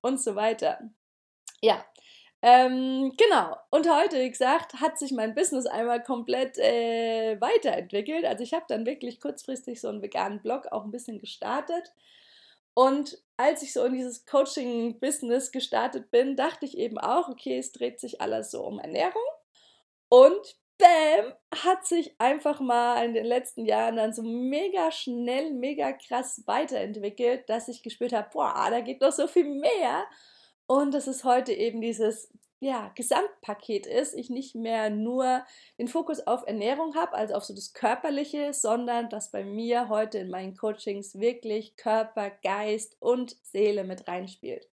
Und 0.00 0.20
so 0.20 0.34
weiter. 0.34 0.78
Ja, 1.60 1.84
ähm, 2.42 3.12
genau. 3.16 3.56
Und 3.70 3.88
heute, 3.88 4.18
wie 4.18 4.30
gesagt, 4.30 4.74
hat 4.74 4.98
sich 4.98 5.12
mein 5.12 5.34
Business 5.34 5.66
einmal 5.66 6.02
komplett 6.02 6.58
äh, 6.58 7.40
weiterentwickelt. 7.40 8.24
Also 8.24 8.42
ich 8.42 8.52
habe 8.52 8.64
dann 8.68 8.84
wirklich 8.84 9.20
kurzfristig 9.20 9.80
so 9.80 9.88
einen 9.88 10.02
veganen 10.02 10.42
Blog 10.42 10.66
auch 10.72 10.84
ein 10.84 10.90
bisschen 10.90 11.20
gestartet. 11.20 11.92
Und 12.74 13.18
als 13.36 13.62
ich 13.62 13.72
so 13.72 13.84
in 13.84 13.92
dieses 13.94 14.26
Coaching-Business 14.26 15.52
gestartet 15.52 16.10
bin, 16.10 16.36
dachte 16.36 16.64
ich 16.64 16.76
eben 16.78 16.98
auch, 16.98 17.28
okay, 17.28 17.58
es 17.58 17.70
dreht 17.72 18.00
sich 18.00 18.20
alles 18.20 18.50
so 18.50 18.64
um 18.64 18.80
Ernährung. 18.80 19.22
Und 20.08 20.56
bam, 20.82 21.32
hat 21.54 21.86
sich 21.86 22.14
einfach 22.18 22.60
mal 22.60 23.04
in 23.04 23.14
den 23.14 23.24
letzten 23.24 23.64
Jahren 23.64 23.96
dann 23.96 24.12
so 24.12 24.22
mega 24.22 24.90
schnell, 24.90 25.52
mega 25.52 25.92
krass 25.92 26.42
weiterentwickelt, 26.46 27.48
dass 27.48 27.68
ich 27.68 27.82
gespürt 27.82 28.12
habe, 28.12 28.28
boah, 28.32 28.66
da 28.70 28.80
geht 28.80 29.00
noch 29.00 29.12
so 29.12 29.26
viel 29.26 29.48
mehr. 29.48 30.04
Und 30.66 30.92
dass 30.94 31.06
es 31.06 31.24
heute 31.24 31.52
eben 31.52 31.80
dieses 31.80 32.32
ja, 32.60 32.92
Gesamtpaket 32.94 33.86
ist, 33.86 34.14
ich 34.14 34.30
nicht 34.30 34.54
mehr 34.54 34.88
nur 34.88 35.44
den 35.78 35.88
Fokus 35.88 36.20
auf 36.26 36.46
Ernährung 36.46 36.94
habe, 36.94 37.14
also 37.14 37.34
auf 37.34 37.44
so 37.44 37.54
das 37.54 37.72
Körperliche, 37.72 38.52
sondern 38.52 39.08
dass 39.08 39.30
bei 39.30 39.44
mir 39.44 39.88
heute 39.88 40.18
in 40.18 40.30
meinen 40.30 40.56
Coachings 40.56 41.18
wirklich 41.18 41.76
Körper, 41.76 42.30
Geist 42.30 42.96
und 43.00 43.36
Seele 43.42 43.84
mit 43.84 44.06
reinspielt 44.06 44.71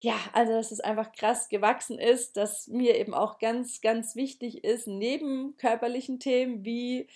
ja, 0.00 0.18
also 0.32 0.52
dass 0.52 0.72
es 0.72 0.80
einfach 0.80 1.12
krass 1.12 1.48
gewachsen 1.48 1.98
ist, 1.98 2.36
dass 2.36 2.68
mir 2.68 2.96
eben 2.96 3.12
auch 3.12 3.38
ganz, 3.38 3.80
ganz 3.82 4.16
wichtig 4.16 4.64
ist, 4.64 4.86
neben 4.86 5.56
körperlichen 5.58 6.18
Themen, 6.18 6.64
wie 6.64 7.08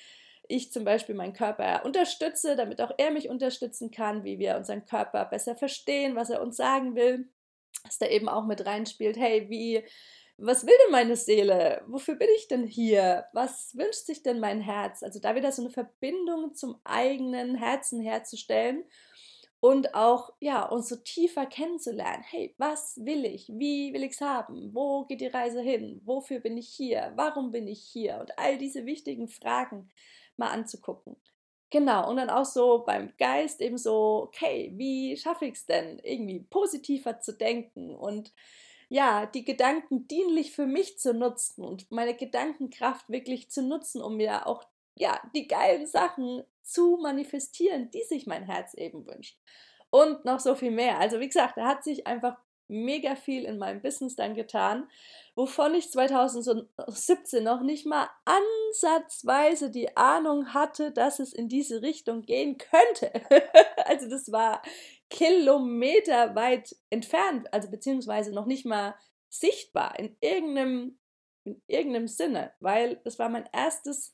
ich 0.48 0.70
zum 0.70 0.84
Beispiel 0.84 1.14
meinen 1.14 1.32
Körper 1.32 1.86
unterstütze, 1.86 2.56
damit 2.56 2.82
auch 2.82 2.92
er 2.98 3.10
mich 3.10 3.30
unterstützen 3.30 3.90
kann, 3.90 4.24
wie 4.24 4.38
wir 4.38 4.56
unseren 4.56 4.84
Körper 4.84 5.24
besser 5.24 5.56
verstehen, 5.56 6.14
was 6.14 6.28
er 6.28 6.42
uns 6.42 6.56
sagen 6.56 6.94
will, 6.94 7.26
dass 7.84 7.98
da 7.98 8.06
eben 8.06 8.28
auch 8.28 8.44
mit 8.44 8.66
reinspielt, 8.66 9.16
hey, 9.16 9.48
wie, 9.48 9.82
was 10.36 10.66
will 10.66 10.74
denn 10.84 10.92
meine 10.92 11.16
Seele? 11.16 11.82
Wofür 11.86 12.16
bin 12.16 12.28
ich 12.36 12.48
denn 12.48 12.66
hier? 12.66 13.24
Was 13.32 13.74
wünscht 13.76 14.04
sich 14.04 14.22
denn 14.22 14.40
mein 14.40 14.60
Herz? 14.60 15.02
Also 15.02 15.20
da 15.20 15.34
wieder 15.34 15.52
so 15.52 15.62
eine 15.62 15.70
Verbindung 15.70 16.54
zum 16.54 16.78
eigenen 16.84 17.54
Herzen 17.54 18.02
herzustellen 18.02 18.84
und 19.64 19.94
auch 19.94 20.30
ja 20.40 20.62
uns 20.68 20.90
so 20.90 20.97
tiefer 20.97 21.47
kennenzulernen. 21.47 22.23
Hey, 22.23 22.54
was 22.59 23.02
will 23.02 23.25
ich? 23.25 23.49
Wie 23.49 23.94
will 23.94 24.02
ich 24.02 24.12
es 24.12 24.21
haben? 24.21 24.75
Wo 24.75 25.06
geht 25.06 25.23
die 25.23 25.26
Reise 25.26 25.62
hin? 25.62 26.02
Wofür 26.04 26.40
bin 26.40 26.59
ich 26.59 26.68
hier? 26.68 27.14
Warum 27.16 27.50
bin 27.50 27.66
ich 27.66 27.83
hier? 27.83 28.18
Und 28.21 28.38
all 28.38 28.59
diese 28.59 28.85
wichtigen 28.85 29.26
Fragen 29.26 29.88
mal 30.37 30.50
anzugucken. 30.50 31.16
Genau, 31.71 32.11
und 32.11 32.16
dann 32.18 32.28
auch 32.28 32.44
so 32.44 32.85
beim 32.85 33.14
Geist 33.16 33.62
eben 33.62 33.78
so, 33.78 34.25
okay, 34.25 34.71
wie 34.76 35.16
schaffe 35.16 35.47
ich 35.47 35.54
es 35.54 35.64
denn, 35.64 35.99
irgendwie 36.00 36.40
positiver 36.40 37.21
zu 37.21 37.33
denken 37.33 37.94
und 37.97 38.35
ja, 38.90 39.25
die 39.25 39.47
Gedanken 39.47 40.06
dienlich 40.06 40.52
für 40.52 40.66
mich 40.66 40.99
zu 40.99 41.14
nutzen 41.14 41.64
und 41.64 41.90
meine 41.90 42.14
Gedankenkraft 42.14 43.09
wirklich 43.09 43.50
zu 43.50 43.62
nutzen, 43.62 44.02
um 44.02 44.18
mir 44.18 44.47
auch 44.47 44.62
ja, 44.94 45.18
die 45.35 45.49
geilen 45.49 45.87
Sachen 45.87 46.42
zu 46.64 46.99
manifestieren, 47.00 47.90
die 47.90 48.02
sich 48.02 48.26
mein 48.26 48.44
Herz 48.44 48.75
eben 48.75 49.06
wünscht. 49.06 49.38
Und 49.90 50.25
noch 50.25 50.40
so 50.40 50.54
viel 50.54 50.73
mehr. 50.73 50.99
Also 50.99 51.21
wie 51.21 51.28
gesagt, 51.28 51.56
da 51.56 51.66
hat 51.68 51.85
sich 51.85 52.06
einfach 52.06 52.37
mega 52.68 53.14
viel 53.14 53.44
in 53.44 53.59
meinem 53.59 53.83
Business 53.83 54.16
dann 54.16 54.35
getan, 54.35 54.88
wovon 55.35 55.75
ich 55.75 55.90
2017 55.90 57.44
noch 57.44 57.61
nicht 57.61 57.87
mal 57.87 58.09
ansatzweise 58.25 59.71
die 59.71 59.97
Ahnung 59.97 60.54
hatte, 60.54 60.90
dass 60.90 61.18
es 61.18 61.33
in 61.33 61.49
diese 61.49 61.83
Richtung 61.83 62.23
gehen 62.23 62.59
könnte. 62.59 63.12
also 63.85 64.09
das 64.09 64.33
war 64.33 64.62
kilometerweit 65.11 66.75
entfernt, 66.90 67.52
also 67.52 67.71
beziehungsweise 67.71 68.33
noch 68.33 68.47
nicht 68.47 68.64
mal 68.64 68.94
sichtbar 69.28 69.99
in 69.99 70.16
irgendeinem, 70.21 70.99
in 71.44 71.62
irgendeinem 71.66 72.09
Sinne, 72.09 72.52
weil 72.61 73.00
es 73.04 73.18
war 73.18 73.28
mein 73.28 73.49
erstes 73.52 74.13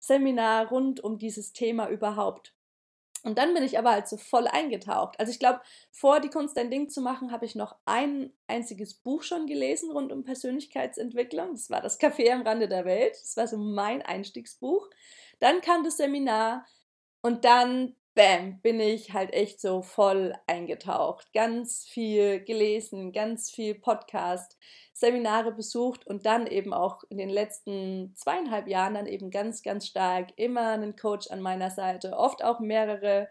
Seminar 0.00 0.68
rund 0.68 1.04
um 1.04 1.18
dieses 1.18 1.52
Thema 1.52 1.88
überhaupt. 1.88 2.54
Und 3.22 3.36
dann 3.36 3.52
bin 3.52 3.62
ich 3.62 3.78
aber 3.78 3.90
halt 3.90 4.08
so 4.08 4.16
voll 4.16 4.46
eingetaucht. 4.46 5.20
Also 5.20 5.30
ich 5.30 5.38
glaube, 5.38 5.60
vor 5.90 6.20
die 6.20 6.30
Kunst 6.30 6.56
ein 6.56 6.70
Ding 6.70 6.88
zu 6.88 7.02
machen, 7.02 7.32
habe 7.32 7.44
ich 7.44 7.54
noch 7.54 7.76
ein 7.84 8.32
einziges 8.46 8.94
Buch 8.94 9.22
schon 9.22 9.46
gelesen 9.46 9.90
rund 9.90 10.10
um 10.10 10.24
Persönlichkeitsentwicklung. 10.24 11.50
Das 11.52 11.68
war 11.68 11.82
das 11.82 12.00
Café 12.00 12.32
am 12.32 12.42
Rande 12.42 12.66
der 12.66 12.86
Welt. 12.86 13.12
Das 13.12 13.36
war 13.36 13.46
so 13.46 13.58
mein 13.58 14.00
Einstiegsbuch. 14.00 14.88
Dann 15.38 15.60
kam 15.60 15.84
das 15.84 15.98
Seminar 15.98 16.66
und 17.20 17.44
dann 17.44 17.94
bam, 18.14 18.60
bin 18.62 18.80
ich 18.80 19.12
halt 19.12 19.32
echt 19.34 19.60
so 19.60 19.82
voll 19.82 20.34
eingetaucht. 20.46 21.32
Ganz 21.32 21.84
viel 21.84 22.40
gelesen, 22.40 23.12
ganz 23.12 23.50
viel 23.50 23.74
Podcast, 23.74 24.56
Seminare 25.00 25.50
besucht 25.50 26.06
und 26.06 26.26
dann 26.26 26.46
eben 26.46 26.74
auch 26.74 27.04
in 27.08 27.16
den 27.16 27.30
letzten 27.30 28.14
zweieinhalb 28.14 28.68
Jahren 28.68 28.94
dann 28.94 29.06
eben 29.06 29.30
ganz, 29.30 29.62
ganz 29.62 29.86
stark 29.86 30.28
immer 30.36 30.72
einen 30.72 30.94
Coach 30.94 31.30
an 31.30 31.40
meiner 31.40 31.70
Seite, 31.70 32.18
oft 32.18 32.44
auch 32.44 32.60
mehrere 32.60 33.26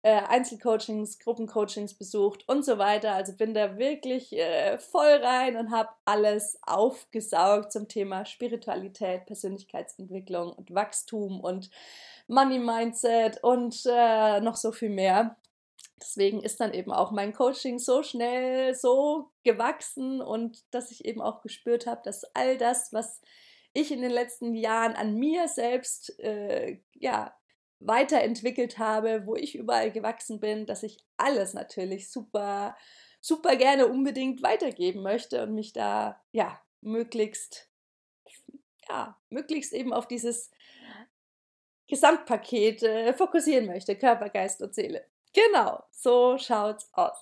äh, 0.00 0.22
Einzelcoachings, 0.28 1.18
Gruppencoachings 1.18 1.94
besucht 1.94 2.48
und 2.48 2.64
so 2.64 2.78
weiter. 2.78 3.12
Also 3.12 3.34
bin 3.36 3.52
da 3.52 3.76
wirklich 3.76 4.32
äh, 4.32 4.78
voll 4.78 5.20
rein 5.22 5.56
und 5.56 5.70
habe 5.70 5.90
alles 6.06 6.58
aufgesaugt 6.62 7.72
zum 7.72 7.88
Thema 7.88 8.24
Spiritualität, 8.24 9.26
Persönlichkeitsentwicklung 9.26 10.52
und 10.54 10.74
Wachstum 10.74 11.40
und 11.40 11.70
Money 12.26 12.58
Mindset 12.58 13.44
und 13.44 13.82
äh, 13.86 14.40
noch 14.40 14.56
so 14.56 14.72
viel 14.72 14.90
mehr. 14.90 15.36
Deswegen 16.02 16.42
ist 16.42 16.60
dann 16.60 16.74
eben 16.74 16.92
auch 16.92 17.12
mein 17.12 17.32
Coaching 17.32 17.78
so 17.78 18.02
schnell 18.02 18.74
so 18.74 19.30
gewachsen 19.44 20.20
und 20.20 20.62
dass 20.72 20.90
ich 20.90 21.04
eben 21.04 21.20
auch 21.20 21.42
gespürt 21.42 21.86
habe, 21.86 22.02
dass 22.04 22.24
all 22.34 22.58
das, 22.58 22.92
was 22.92 23.20
ich 23.72 23.92
in 23.92 24.02
den 24.02 24.10
letzten 24.10 24.54
Jahren 24.54 24.94
an 24.94 25.14
mir 25.14 25.48
selbst 25.48 26.18
äh, 26.18 26.80
ja, 26.94 27.34
weiterentwickelt 27.80 28.78
habe, 28.78 29.26
wo 29.26 29.36
ich 29.36 29.54
überall 29.54 29.90
gewachsen 29.90 30.40
bin, 30.40 30.66
dass 30.66 30.82
ich 30.82 30.98
alles 31.16 31.54
natürlich 31.54 32.10
super, 32.10 32.76
super 33.20 33.56
gerne 33.56 33.86
unbedingt 33.86 34.42
weitergeben 34.42 35.02
möchte 35.02 35.42
und 35.42 35.54
mich 35.54 35.72
da 35.72 36.20
ja 36.32 36.60
möglichst, 36.80 37.70
ja, 38.88 39.18
möglichst 39.30 39.72
eben 39.72 39.92
auf 39.92 40.06
dieses 40.06 40.50
Gesamtpaket 41.88 42.82
äh, 42.82 43.14
fokussieren 43.14 43.66
möchte, 43.66 43.96
Körper, 43.96 44.28
Geist 44.28 44.62
und 44.62 44.74
Seele. 44.74 45.06
Genau, 45.34 45.82
so 45.90 46.36
schaut's 46.38 46.88
aus. 46.92 47.16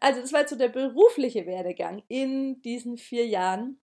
Also 0.00 0.20
das 0.20 0.32
war 0.32 0.40
jetzt 0.40 0.50
so 0.50 0.56
der 0.56 0.68
berufliche 0.68 1.46
Werdegang 1.46 2.02
in 2.08 2.60
diesen 2.62 2.96
vier 2.98 3.26
Jahren. 3.26 3.80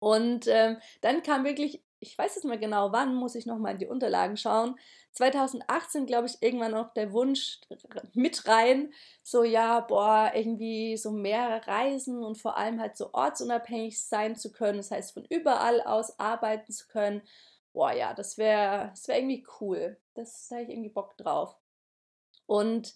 Und 0.00 0.46
ähm, 0.48 0.78
dann 1.02 1.22
kam 1.22 1.44
wirklich, 1.44 1.82
ich 2.00 2.18
weiß 2.18 2.34
jetzt 2.36 2.44
mal 2.44 2.58
genau, 2.58 2.92
wann 2.92 3.14
muss 3.14 3.34
ich 3.36 3.46
nochmal 3.46 3.72
in 3.74 3.78
die 3.78 3.86
Unterlagen 3.86 4.36
schauen. 4.36 4.76
2018, 5.12 6.06
glaube 6.06 6.26
ich, 6.28 6.42
irgendwann 6.42 6.72
noch 6.72 6.94
der 6.94 7.12
Wunsch 7.12 7.60
mit 8.14 8.46
rein, 8.48 8.92
so 9.22 9.44
ja, 9.44 9.80
boah, 9.80 10.32
irgendwie 10.34 10.96
so 10.96 11.10
mehr 11.12 11.66
reisen 11.66 12.22
und 12.24 12.38
vor 12.38 12.56
allem 12.56 12.80
halt 12.80 12.96
so 12.96 13.10
ortsunabhängig 13.12 14.02
sein 14.02 14.36
zu 14.36 14.52
können. 14.52 14.78
Das 14.78 14.90
heißt, 14.90 15.14
von 15.14 15.24
überall 15.28 15.82
aus 15.82 16.18
arbeiten 16.18 16.72
zu 16.72 16.88
können 16.88 17.22
boah, 17.74 17.92
ja, 17.92 18.14
das 18.14 18.38
wäre 18.38 18.88
das 18.90 19.08
wär 19.08 19.18
irgendwie 19.18 19.46
cool. 19.60 19.96
Das 20.14 20.48
da 20.48 20.60
ich 20.60 20.68
irgendwie 20.68 20.90
Bock 20.90 21.16
drauf. 21.16 21.56
Und 22.46 22.94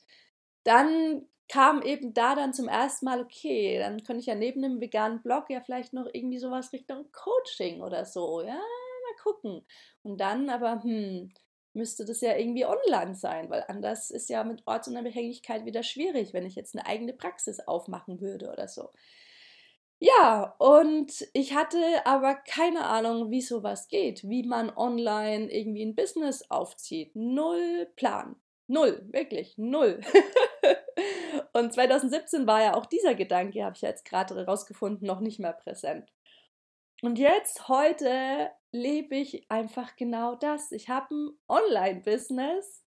dann 0.64 1.26
kam 1.48 1.82
eben 1.82 2.12
da 2.12 2.34
dann 2.34 2.52
zum 2.52 2.68
ersten 2.68 3.06
Mal, 3.06 3.20
okay, 3.20 3.78
dann 3.78 4.02
könnte 4.02 4.20
ich 4.20 4.26
ja 4.26 4.34
neben 4.34 4.62
dem 4.62 4.80
veganen 4.80 5.22
Blog 5.22 5.48
ja 5.48 5.60
vielleicht 5.60 5.92
noch 5.92 6.08
irgendwie 6.12 6.38
sowas 6.38 6.72
Richtung 6.72 7.10
Coaching 7.12 7.82
oder 7.82 8.04
so, 8.04 8.40
ja, 8.40 8.54
mal 8.54 9.22
gucken. 9.22 9.64
Und 10.02 10.20
dann 10.20 10.50
aber, 10.50 10.82
hm, 10.82 11.32
müsste 11.72 12.04
das 12.04 12.20
ja 12.20 12.36
irgendwie 12.36 12.64
online 12.66 13.14
sein, 13.14 13.50
weil 13.50 13.64
anders 13.68 14.10
ist 14.10 14.28
ja 14.28 14.42
mit 14.44 14.62
Ortsunabhängigkeit 14.66 15.66
wieder 15.66 15.82
schwierig, 15.82 16.32
wenn 16.32 16.46
ich 16.46 16.56
jetzt 16.56 16.74
eine 16.74 16.86
eigene 16.86 17.12
Praxis 17.12 17.60
aufmachen 17.60 18.20
würde 18.20 18.50
oder 18.50 18.66
so. 18.66 18.90
Ja, 19.98 20.54
und 20.58 21.26
ich 21.32 21.54
hatte 21.54 21.78
aber 22.04 22.34
keine 22.34 22.84
Ahnung, 22.86 23.30
wie 23.30 23.40
sowas 23.40 23.88
geht, 23.88 24.24
wie 24.28 24.42
man 24.42 24.70
online 24.76 25.50
irgendwie 25.50 25.84
ein 25.84 25.94
Business 25.94 26.50
aufzieht. 26.50 27.16
Null 27.16 27.90
Plan. 27.96 28.36
Null, 28.68 29.06
wirklich, 29.12 29.56
null. 29.56 30.00
und 31.52 31.72
2017 31.72 32.46
war 32.46 32.62
ja 32.62 32.74
auch 32.74 32.86
dieser 32.86 33.14
Gedanke, 33.14 33.64
habe 33.64 33.76
ich 33.76 33.82
jetzt 33.82 34.04
gerade 34.04 34.34
herausgefunden, 34.34 35.06
noch 35.06 35.20
nicht 35.20 35.38
mehr 35.38 35.52
präsent. 35.52 36.12
Und 37.02 37.18
jetzt, 37.18 37.68
heute, 37.68 38.50
lebe 38.72 39.16
ich 39.16 39.50
einfach 39.50 39.96
genau 39.96 40.34
das. 40.34 40.72
Ich 40.72 40.88
habe 40.88 41.14
ein 41.14 41.30
Online-Business 41.48 42.84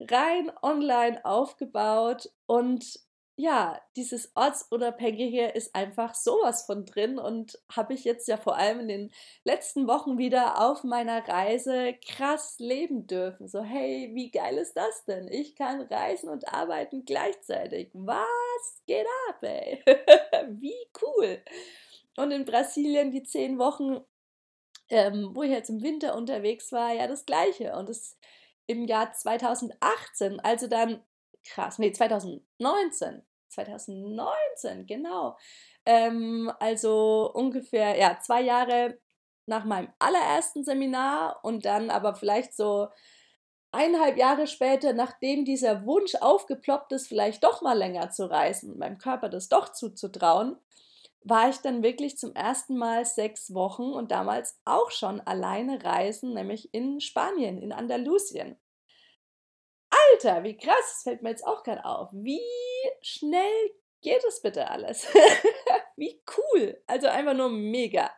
rein 0.00 0.50
online 0.62 1.24
aufgebaut 1.24 2.30
und 2.46 2.98
ja, 3.40 3.80
dieses 3.96 4.32
Ortsunabhängige 4.34 5.48
ist 5.48 5.74
einfach 5.74 6.14
sowas 6.14 6.66
von 6.66 6.84
drin 6.84 7.18
und 7.18 7.58
habe 7.74 7.94
ich 7.94 8.04
jetzt 8.04 8.28
ja 8.28 8.36
vor 8.36 8.56
allem 8.56 8.80
in 8.80 8.88
den 8.88 9.12
letzten 9.44 9.88
Wochen 9.88 10.18
wieder 10.18 10.60
auf 10.60 10.84
meiner 10.84 11.26
Reise 11.26 11.94
krass 12.06 12.56
leben 12.58 13.06
dürfen. 13.06 13.48
So, 13.48 13.62
hey, 13.62 14.10
wie 14.14 14.30
geil 14.30 14.58
ist 14.58 14.74
das 14.74 15.04
denn? 15.06 15.26
Ich 15.28 15.56
kann 15.56 15.80
reisen 15.80 16.28
und 16.28 16.52
arbeiten 16.52 17.06
gleichzeitig. 17.06 17.90
Was 17.94 18.82
geht 18.86 19.06
ab, 19.30 19.42
ey? 19.42 19.82
wie 20.50 20.86
cool. 21.00 21.42
Und 22.18 22.32
in 22.32 22.44
Brasilien 22.44 23.10
die 23.10 23.22
zehn 23.22 23.58
Wochen, 23.58 24.00
ähm, 24.90 25.30
wo 25.34 25.42
ich 25.44 25.50
jetzt 25.50 25.70
im 25.70 25.82
Winter 25.82 26.14
unterwegs 26.14 26.72
war, 26.72 26.92
ja 26.92 27.06
das 27.06 27.24
gleiche. 27.24 27.74
Und 27.74 27.88
das 27.88 28.18
im 28.66 28.84
Jahr 28.84 29.12
2018, 29.12 30.40
also 30.40 30.66
dann 30.66 31.02
krass, 31.42 31.78
nee, 31.78 31.92
2019 31.92 33.22
2019, 33.50 34.86
genau. 34.86 35.36
Ähm, 35.86 36.52
also 36.58 37.30
ungefähr, 37.34 37.96
ja, 37.98 38.18
zwei 38.20 38.42
Jahre 38.42 38.98
nach 39.46 39.64
meinem 39.64 39.88
allerersten 39.98 40.64
Seminar 40.64 41.40
und 41.42 41.64
dann 41.64 41.90
aber 41.90 42.14
vielleicht 42.14 42.54
so 42.54 42.88
eineinhalb 43.72 44.16
Jahre 44.16 44.46
später, 44.46 44.92
nachdem 44.92 45.44
dieser 45.44 45.84
Wunsch 45.84 46.14
aufgeploppt 46.16 46.92
ist, 46.92 47.08
vielleicht 47.08 47.44
doch 47.44 47.62
mal 47.62 47.76
länger 47.76 48.10
zu 48.10 48.30
reisen, 48.30 48.78
meinem 48.78 48.98
Körper 48.98 49.28
das 49.28 49.48
doch 49.48 49.70
zuzutrauen, 49.72 50.56
war 51.22 51.50
ich 51.50 51.58
dann 51.58 51.82
wirklich 51.82 52.16
zum 52.16 52.34
ersten 52.34 52.76
Mal 52.76 53.04
sechs 53.04 53.52
Wochen 53.52 53.92
und 53.92 54.10
damals 54.10 54.58
auch 54.64 54.90
schon 54.90 55.20
alleine 55.20 55.84
reisen, 55.84 56.32
nämlich 56.32 56.72
in 56.72 57.00
Spanien, 57.00 57.58
in 57.58 57.72
Andalusien. 57.72 58.56
Alter, 59.90 60.44
wie 60.44 60.56
krass, 60.56 60.74
das 60.76 61.02
fällt 61.02 61.22
mir 61.22 61.30
jetzt 61.30 61.46
auch 61.46 61.62
gerade 61.62 61.84
auf. 61.84 62.08
Wie 62.12 62.40
schnell 63.02 63.70
geht 64.00 64.24
es 64.24 64.40
bitte 64.40 64.70
alles? 64.70 65.06
wie 65.96 66.22
cool. 66.36 66.80
Also 66.86 67.08
einfach 67.08 67.34
nur 67.34 67.50
mega. 67.50 68.10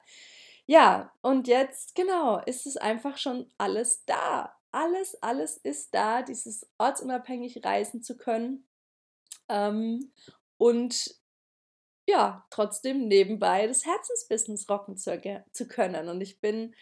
Ja, 0.67 1.13
und 1.23 1.49
jetzt, 1.49 1.95
genau, 1.95 2.39
ist 2.45 2.67
es 2.67 2.77
einfach 2.77 3.19
schon 3.19 3.53
alles 3.59 4.05
da. 4.05 4.57
Alles, 4.71 5.21
alles 5.23 5.57
ist 5.59 5.95
da, 5.95 6.23
dieses 6.23 6.71
ortsunabhängig 6.79 7.65
reisen 7.65 8.03
zu 8.03 8.17
können. 8.17 8.67
Ähm, 9.49 10.13
und 10.57 11.17
ja, 12.09 12.47
trotzdem 12.51 13.07
nebenbei 13.09 13.67
das 13.67 13.85
Herzensbusiness 13.85 14.69
rocken 14.69 14.97
zu, 14.97 15.21
zu 15.53 15.69
können. 15.69 16.09
Und 16.09 16.21
ich 16.21 16.41
bin 16.41 16.75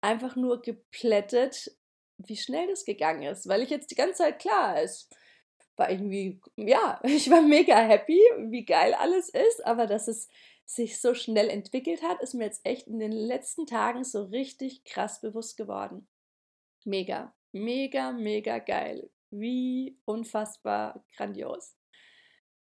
einfach 0.00 0.36
nur 0.36 0.62
geplättet, 0.62 1.76
wie 2.26 2.36
schnell 2.36 2.66
das 2.68 2.84
gegangen 2.84 3.22
ist, 3.22 3.48
weil 3.48 3.62
ich 3.62 3.70
jetzt 3.70 3.90
die 3.90 3.94
ganze 3.94 4.22
Zeit 4.22 4.38
klar 4.38 4.80
ist, 4.80 5.08
war 5.76 5.90
irgendwie, 5.90 6.40
ja, 6.56 7.00
ich 7.04 7.30
war 7.30 7.42
mega 7.42 7.76
happy, 7.76 8.20
wie 8.50 8.64
geil 8.64 8.94
alles 8.94 9.28
ist, 9.30 9.64
aber 9.64 9.86
dass 9.86 10.08
es 10.08 10.28
sich 10.64 11.00
so 11.00 11.14
schnell 11.14 11.48
entwickelt 11.48 12.02
hat, 12.02 12.22
ist 12.22 12.34
mir 12.34 12.44
jetzt 12.44 12.64
echt 12.64 12.86
in 12.86 13.00
den 13.00 13.10
letzten 13.10 13.66
Tagen 13.66 14.04
so 14.04 14.24
richtig 14.24 14.84
krass 14.84 15.20
bewusst 15.20 15.56
geworden. 15.56 16.06
Mega, 16.84 17.34
mega, 17.50 18.12
mega 18.12 18.58
geil. 18.58 19.10
Wie 19.30 19.98
unfassbar 20.04 21.04
grandios. 21.16 21.76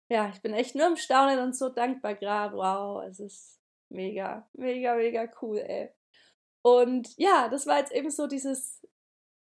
Ja, 0.09 0.29
ich 0.29 0.41
bin 0.41 0.53
echt 0.53 0.75
nur 0.75 0.87
im 0.87 0.97
Staunen 0.97 1.39
und 1.39 1.55
so 1.55 1.69
dankbar 1.69 2.15
gerade. 2.15 2.57
Wow, 2.57 3.03
es 3.03 3.19
ist 3.19 3.59
mega, 3.89 4.49
mega, 4.53 4.95
mega 4.95 5.31
cool, 5.41 5.59
ey. 5.59 5.91
Und 6.63 7.15
ja, 7.17 7.49
das 7.49 7.67
war 7.67 7.79
jetzt 7.79 7.91
eben 7.91 8.09
so 8.09 8.27
dieses 8.27 8.80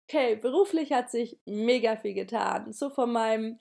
okay, 0.08 0.36
beruflich 0.36 0.92
hat 0.92 1.10
sich 1.10 1.40
mega 1.46 1.98
viel 1.98 2.14
getan. 2.14 2.74
So 2.74 2.90
von 2.90 3.12
meinem 3.12 3.60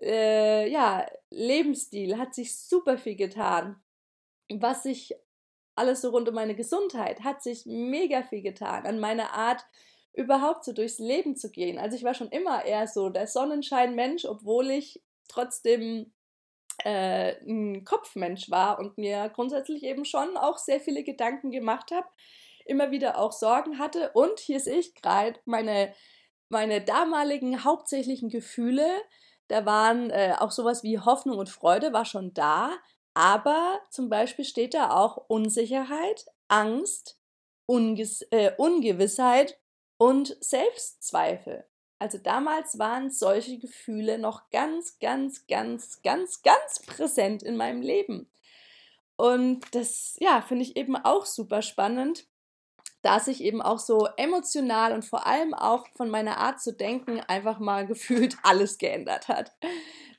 äh, 0.00 0.68
ja, 0.70 1.06
Lebensstil 1.30 2.18
hat 2.18 2.34
sich 2.34 2.56
super 2.56 2.98
viel 2.98 3.16
getan. 3.16 3.82
Was 4.48 4.82
sich 4.82 5.14
alles 5.74 6.02
so 6.02 6.10
rund 6.10 6.28
um 6.28 6.34
meine 6.34 6.54
Gesundheit 6.54 7.20
hat 7.20 7.42
sich 7.42 7.64
mega 7.66 8.22
viel 8.22 8.42
getan. 8.42 8.86
An 8.86 8.98
meiner 9.00 9.32
Art, 9.32 9.64
überhaupt 10.14 10.64
so 10.64 10.72
durchs 10.72 10.98
Leben 10.98 11.36
zu 11.36 11.50
gehen. 11.50 11.78
Also 11.78 11.96
ich 11.96 12.04
war 12.04 12.12
schon 12.12 12.28
immer 12.28 12.64
eher 12.64 12.86
so 12.86 13.08
der 13.08 13.26
Sonnenschein-Mensch, 13.26 14.26
obwohl 14.26 14.70
ich 14.70 15.02
trotzdem 15.28 16.12
äh, 16.84 17.36
ein 17.46 17.84
Kopfmensch 17.84 18.50
war 18.50 18.78
und 18.78 18.98
mir 18.98 19.30
grundsätzlich 19.30 19.82
eben 19.84 20.04
schon 20.04 20.36
auch 20.36 20.58
sehr 20.58 20.80
viele 20.80 21.02
Gedanken 21.02 21.50
gemacht 21.50 21.90
habe 21.92 22.06
immer 22.66 22.90
wieder 22.90 23.18
auch 23.18 23.32
Sorgen 23.32 23.78
hatte. 23.78 24.10
Und 24.14 24.38
hier 24.40 24.60
sehe 24.60 24.78
ich 24.78 24.94
gerade 24.94 25.38
meine, 25.44 25.94
meine 26.48 26.80
damaligen 26.82 27.64
hauptsächlichen 27.64 28.28
Gefühle, 28.28 28.86
da 29.48 29.66
waren 29.66 30.10
äh, 30.10 30.34
auch 30.38 30.50
sowas 30.50 30.82
wie 30.82 30.98
Hoffnung 30.98 31.38
und 31.38 31.48
Freude 31.48 31.92
war 31.92 32.04
schon 32.04 32.32
da, 32.32 32.72
aber 33.14 33.80
zum 33.90 34.08
Beispiel 34.08 34.44
steht 34.44 34.74
da 34.74 34.90
auch 34.90 35.16
Unsicherheit, 35.28 36.26
Angst, 36.48 37.18
Unges 37.66 38.22
äh, 38.30 38.52
Ungewissheit 38.56 39.58
und 39.98 40.36
Selbstzweifel. 40.40 41.66
Also 41.98 42.18
damals 42.18 42.78
waren 42.78 43.10
solche 43.10 43.58
Gefühle 43.58 44.18
noch 44.18 44.50
ganz, 44.50 44.98
ganz, 44.98 45.46
ganz, 45.46 46.02
ganz, 46.02 46.42
ganz 46.42 46.80
präsent 46.84 47.42
in 47.42 47.56
meinem 47.56 47.80
Leben. 47.80 48.28
Und 49.16 49.72
das, 49.74 50.16
ja, 50.18 50.42
finde 50.42 50.64
ich 50.64 50.76
eben 50.76 50.96
auch 50.96 51.26
super 51.26 51.62
spannend, 51.62 52.26
da 53.02 53.18
sich 53.18 53.42
eben 53.42 53.60
auch 53.60 53.80
so 53.80 54.08
emotional 54.16 54.92
und 54.92 55.04
vor 55.04 55.26
allem 55.26 55.54
auch 55.54 55.86
von 55.96 56.08
meiner 56.08 56.38
Art 56.38 56.60
zu 56.60 56.72
denken 56.72 57.20
einfach 57.20 57.58
mal 57.58 57.86
gefühlt 57.86 58.36
alles 58.42 58.78
geändert 58.78 59.28
hat. 59.28 59.52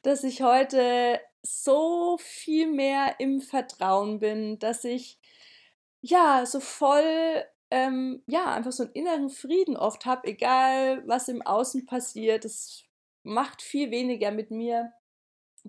Dass 0.04 0.24
ich 0.24 0.42
heute 0.42 1.20
so 1.42 2.18
viel 2.20 2.68
mehr 2.68 3.16
im 3.20 3.42
Vertrauen 3.42 4.20
bin, 4.20 4.60
dass 4.60 4.84
ich 4.84 5.20
ja 6.02 6.46
so 6.46 6.60
voll 6.60 7.44
ähm, 7.72 8.22
ja 8.28 8.54
einfach 8.54 8.72
so 8.72 8.84
einen 8.84 8.94
inneren 8.94 9.30
Frieden 9.30 9.78
oft 9.78 10.06
habe, 10.06 10.28
egal 10.28 11.04
was 11.08 11.28
im 11.28 11.42
Außen 11.42 11.86
passiert. 11.86 12.46
Es 12.46 12.84
macht 13.24 13.62
viel 13.62 13.92
weniger 13.92 14.32
mit 14.32 14.52
mir, 14.52 14.92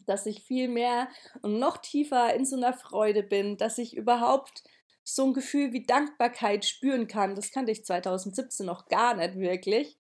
dass 0.07 0.27
ich 0.27 0.43
viel 0.43 0.69
mehr 0.69 1.09
und 1.43 1.59
noch 1.59 1.79
tiefer 1.79 2.35
in 2.35 2.45
so 2.45 2.57
einer 2.57 2.73
Freude 2.75 3.23
bin, 3.23 3.57
dass 3.57 3.79
ich 3.79 3.97
überhaupt 3.97 4.65
so 5.05 5.27
ein 5.27 5.35
Gefühl 5.35 5.73
wie 5.73 5.85
Dankbarkeit 5.85 6.65
spüren 6.65 7.07
kann. 7.07 7.35
Das 7.35 7.51
kannte 7.53 7.71
ich 7.71 7.85
2017 7.85 8.67
noch 8.67 8.89
gar 8.89 9.15
nicht 9.15 9.37
wirklich. 9.37 9.99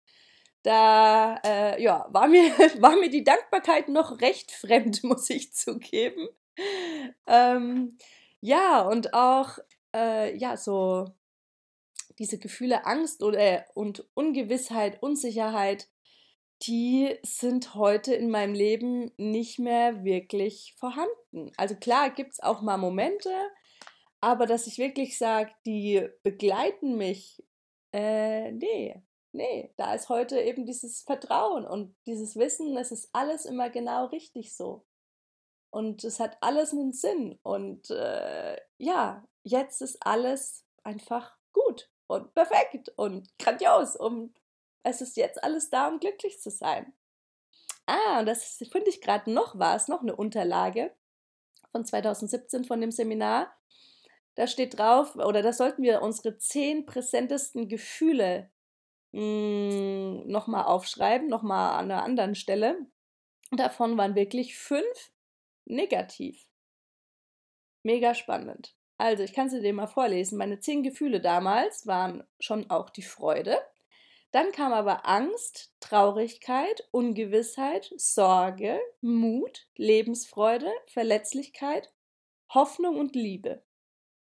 Da 0.62 1.38
äh, 1.44 1.82
ja, 1.82 2.08
war, 2.10 2.26
mir, 2.26 2.42
war 2.80 2.96
mir 2.96 3.10
die 3.10 3.22
Dankbarkeit 3.22 3.88
noch 3.88 4.20
recht 4.20 4.50
fremd, 4.50 5.04
muss 5.04 5.30
ich 5.30 5.52
zugeben. 5.52 6.28
Ähm, 7.26 7.98
ja, 8.40 8.80
und 8.80 9.12
auch 9.14 9.58
äh, 9.94 10.36
ja, 10.36 10.56
so 10.56 11.06
diese 12.18 12.38
Gefühle 12.38 12.86
Angst 12.86 13.22
oder, 13.22 13.38
äh, 13.38 13.62
und 13.74 14.06
Ungewissheit, 14.14 15.02
Unsicherheit, 15.02 15.88
die 16.62 17.14
sind 17.22 17.74
heute 17.74 18.14
in 18.14 18.30
meinem 18.30 18.54
Leben 18.54 19.12
nicht 19.18 19.58
mehr 19.58 20.04
wirklich 20.04 20.74
vorhanden. 20.78 21.52
Also 21.56 21.74
klar 21.74 22.10
gibt 22.10 22.32
es 22.32 22.40
auch 22.40 22.62
mal 22.62 22.78
Momente, 22.78 23.30
aber 24.24 24.46
dass 24.46 24.66
ich 24.66 24.78
wirklich 24.78 25.18
sage, 25.18 25.52
die 25.66 26.08
begleiten 26.22 26.96
mich, 26.96 27.44
äh, 27.92 28.52
nee, 28.52 29.02
nee, 29.32 29.70
da 29.76 29.92
ist 29.92 30.08
heute 30.08 30.40
eben 30.40 30.64
dieses 30.64 31.02
Vertrauen 31.02 31.66
und 31.66 31.94
dieses 32.06 32.34
Wissen, 32.34 32.74
es 32.78 32.90
ist 32.90 33.10
alles 33.12 33.44
immer 33.44 33.68
genau 33.68 34.06
richtig 34.06 34.56
so. 34.56 34.86
Und 35.68 36.04
es 36.04 36.20
hat 36.20 36.38
alles 36.40 36.72
einen 36.72 36.94
Sinn. 36.94 37.38
Und 37.42 37.90
äh, 37.90 38.56
ja, 38.78 39.28
jetzt 39.42 39.82
ist 39.82 39.98
alles 40.00 40.64
einfach 40.84 41.36
gut 41.52 41.90
und 42.06 42.32
perfekt 42.32 42.94
und 42.96 43.28
grandios. 43.38 43.94
Und 43.94 44.34
es 44.84 45.02
ist 45.02 45.18
jetzt 45.18 45.44
alles 45.44 45.68
da, 45.68 45.88
um 45.88 46.00
glücklich 46.00 46.40
zu 46.40 46.50
sein. 46.50 46.94
Ah, 47.84 48.20
und 48.20 48.26
das 48.26 48.56
finde 48.72 48.88
ich 48.88 49.02
gerade 49.02 49.30
noch 49.30 49.58
was, 49.58 49.88
noch 49.88 50.00
eine 50.00 50.16
Unterlage 50.16 50.94
von 51.72 51.84
2017 51.84 52.64
von 52.64 52.80
dem 52.80 52.90
Seminar. 52.90 53.54
Da 54.34 54.46
steht 54.48 54.78
drauf, 54.78 55.14
oder 55.14 55.42
da 55.42 55.52
sollten 55.52 55.82
wir 55.82 56.02
unsere 56.02 56.38
zehn 56.38 56.86
präsentesten 56.86 57.68
Gefühle 57.68 58.50
hm, 59.12 60.26
nochmal 60.26 60.64
aufschreiben, 60.64 61.28
nochmal 61.28 61.78
an 61.78 61.90
einer 61.90 62.02
anderen 62.02 62.34
Stelle. 62.34 62.86
Davon 63.52 63.96
waren 63.96 64.16
wirklich 64.16 64.56
fünf 64.56 65.12
negativ. 65.66 66.48
Mega 67.84 68.14
spannend. 68.14 68.74
Also, 68.98 69.22
ich 69.22 69.34
kann 69.34 69.50
sie 69.50 69.60
dir 69.60 69.72
mal 69.72 69.86
vorlesen. 69.86 70.38
Meine 70.38 70.58
zehn 70.58 70.82
Gefühle 70.82 71.20
damals 71.20 71.86
waren 71.86 72.24
schon 72.40 72.70
auch 72.70 72.90
die 72.90 73.02
Freude. 73.02 73.58
Dann 74.32 74.50
kam 74.50 74.72
aber 74.72 75.06
Angst, 75.06 75.72
Traurigkeit, 75.78 76.88
Ungewissheit, 76.90 77.92
Sorge, 77.96 78.80
Mut, 79.00 79.68
Lebensfreude, 79.76 80.72
Verletzlichkeit, 80.86 81.92
Hoffnung 82.52 82.98
und 82.98 83.14
Liebe 83.14 83.62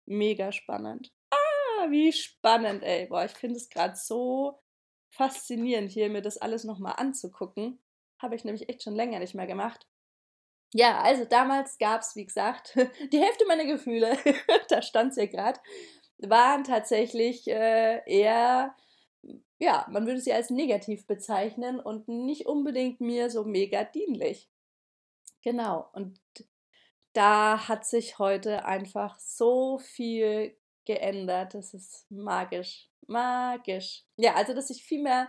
mega 0.07 0.51
spannend. 0.51 1.11
Ah, 1.31 1.89
wie 1.89 2.11
spannend, 2.11 2.83
ey. 2.83 3.07
Boah, 3.07 3.25
ich 3.25 3.31
finde 3.31 3.57
es 3.57 3.69
gerade 3.69 3.95
so 3.95 4.59
faszinierend, 5.09 5.91
hier 5.91 6.09
mir 6.09 6.21
das 6.21 6.37
alles 6.37 6.63
nochmal 6.63 6.95
anzugucken. 6.97 7.79
Habe 8.19 8.35
ich 8.35 8.43
nämlich 8.43 8.69
echt 8.69 8.83
schon 8.83 8.95
länger 8.95 9.19
nicht 9.19 9.35
mehr 9.35 9.47
gemacht. 9.47 9.85
Ja, 10.73 11.01
also 11.01 11.23
damals 11.25 11.77
gab 11.77 12.01
es, 12.01 12.15
wie 12.15 12.25
gesagt, 12.25 12.75
die 13.11 13.19
Hälfte 13.19 13.45
meiner 13.45 13.65
Gefühle, 13.65 14.17
da 14.69 14.81
stand 14.81 15.11
es 15.11 15.17
ja 15.17 15.25
gerade, 15.25 15.59
waren 16.19 16.63
tatsächlich 16.63 17.47
äh, 17.47 18.01
eher, 18.05 18.75
ja, 19.59 19.87
man 19.89 20.05
würde 20.05 20.19
sie 20.19 20.33
als 20.33 20.49
negativ 20.49 21.07
bezeichnen 21.07 21.79
und 21.79 22.07
nicht 22.07 22.47
unbedingt 22.47 22.99
mir 22.99 23.29
so 23.29 23.43
mega 23.45 23.83
dienlich. 23.83 24.49
Genau, 25.41 25.89
und 25.93 26.19
da 27.17 27.67
hat 27.67 27.83
sich 27.83 28.19
heute 28.19 28.65
einfach 28.65 29.17
so 29.17 29.79
viel 29.79 30.55
geändert. 30.85 31.55
Das 31.55 31.73
ist 31.73 32.05
magisch. 32.11 32.89
Magisch. 33.07 34.03
Ja, 34.17 34.35
also, 34.35 34.53
dass 34.53 34.69
ich 34.69 34.83
viel 34.83 35.01
mehr, 35.01 35.27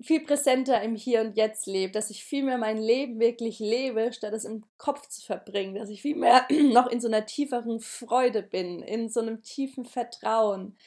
viel 0.00 0.24
präsenter 0.24 0.80
im 0.80 0.96
Hier 0.96 1.20
und 1.20 1.36
Jetzt 1.36 1.66
lebe, 1.66 1.92
dass 1.92 2.08
ich 2.08 2.24
viel 2.24 2.42
mehr 2.42 2.56
mein 2.56 2.78
Leben 2.78 3.20
wirklich 3.20 3.58
lebe, 3.58 4.14
statt 4.14 4.32
es 4.32 4.46
im 4.46 4.64
Kopf 4.78 5.06
zu 5.08 5.20
verbringen, 5.20 5.74
dass 5.74 5.90
ich 5.90 6.00
viel 6.00 6.16
mehr 6.16 6.46
noch 6.72 6.86
in 6.86 7.02
so 7.02 7.08
einer 7.08 7.26
tieferen 7.26 7.80
Freude 7.80 8.42
bin, 8.42 8.82
in 8.82 9.10
so 9.10 9.20
einem 9.20 9.42
tiefen 9.42 9.84
Vertrauen, 9.84 10.78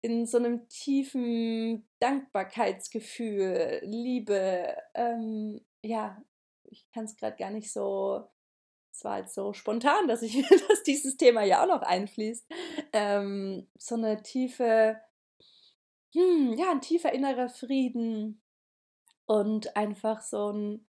in 0.00 0.26
so 0.26 0.38
einem 0.38 0.68
tiefen 0.68 1.88
Dankbarkeitsgefühl, 2.00 3.82
Liebe. 3.84 4.76
Ähm, 4.94 5.64
ja, 5.82 6.20
ich 6.64 6.90
kann 6.92 7.04
es 7.04 7.16
gerade 7.16 7.36
gar 7.36 7.50
nicht 7.50 7.72
so 7.72 8.28
es 8.98 9.04
war 9.04 9.12
halt 9.12 9.30
so 9.30 9.52
spontan, 9.52 10.08
dass 10.08 10.22
ich, 10.22 10.44
dass 10.68 10.82
dieses 10.82 11.16
Thema 11.16 11.44
ja 11.44 11.62
auch 11.62 11.68
noch 11.68 11.82
einfließt. 11.82 12.46
Ähm, 12.92 13.68
so 13.78 13.94
eine 13.94 14.24
tiefe, 14.24 15.00
hm, 16.12 16.54
ja, 16.54 16.72
ein 16.72 16.80
tiefer 16.80 17.12
innerer 17.12 17.48
Frieden 17.48 18.42
und 19.26 19.76
einfach 19.76 20.20
so 20.20 20.50
ein 20.50 20.88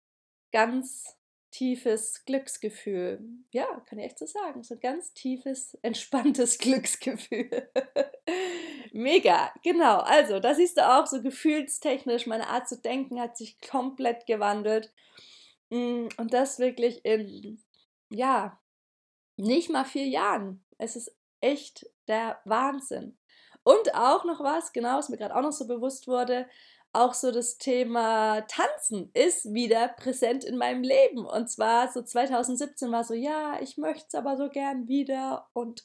ganz 0.52 1.18
tiefes 1.50 2.24
Glücksgefühl. 2.24 3.20
Ja, 3.52 3.66
kann 3.84 3.98
ich 3.98 4.06
echt 4.06 4.18
so 4.18 4.24
sagen. 4.24 4.62
So 4.62 4.76
ein 4.76 4.80
ganz 4.80 5.12
tiefes, 5.12 5.74
entspanntes 5.82 6.56
Glücksgefühl. 6.56 7.70
Mega, 8.92 9.52
genau. 9.62 9.98
Also, 9.98 10.40
da 10.40 10.54
siehst 10.54 10.78
du 10.78 10.88
auch 10.88 11.06
so 11.06 11.20
gefühlstechnisch, 11.20 12.26
meine 12.26 12.48
Art 12.48 12.70
zu 12.70 12.80
denken 12.80 13.20
hat 13.20 13.36
sich 13.36 13.60
komplett 13.60 14.26
gewandelt. 14.26 14.94
Hm, 15.70 16.08
und 16.16 16.32
das 16.32 16.58
wirklich 16.58 17.04
in 17.04 17.62
ja, 18.10 18.60
nicht 19.36 19.70
mal 19.70 19.84
vier 19.84 20.06
Jahren. 20.06 20.64
Es 20.78 20.96
ist 20.96 21.14
echt 21.40 21.86
der 22.08 22.40
Wahnsinn. 22.44 23.18
Und 23.62 23.94
auch 23.94 24.24
noch 24.24 24.40
was, 24.40 24.72
genau, 24.72 24.96
was 24.98 25.08
mir 25.08 25.18
gerade 25.18 25.36
auch 25.36 25.42
noch 25.42 25.52
so 25.52 25.66
bewusst 25.66 26.08
wurde, 26.08 26.46
auch 26.92 27.12
so 27.12 27.30
das 27.30 27.58
Thema 27.58 28.40
Tanzen 28.42 29.10
ist 29.12 29.52
wieder 29.52 29.88
präsent 29.88 30.42
in 30.44 30.56
meinem 30.56 30.82
Leben. 30.82 31.26
Und 31.26 31.50
zwar 31.50 31.92
so 31.92 32.02
2017 32.02 32.90
war 32.90 33.04
so, 33.04 33.14
ja, 33.14 33.60
ich 33.60 33.76
möchte 33.76 34.06
es 34.08 34.14
aber 34.14 34.36
so 34.36 34.48
gern 34.48 34.88
wieder. 34.88 35.48
Und 35.52 35.84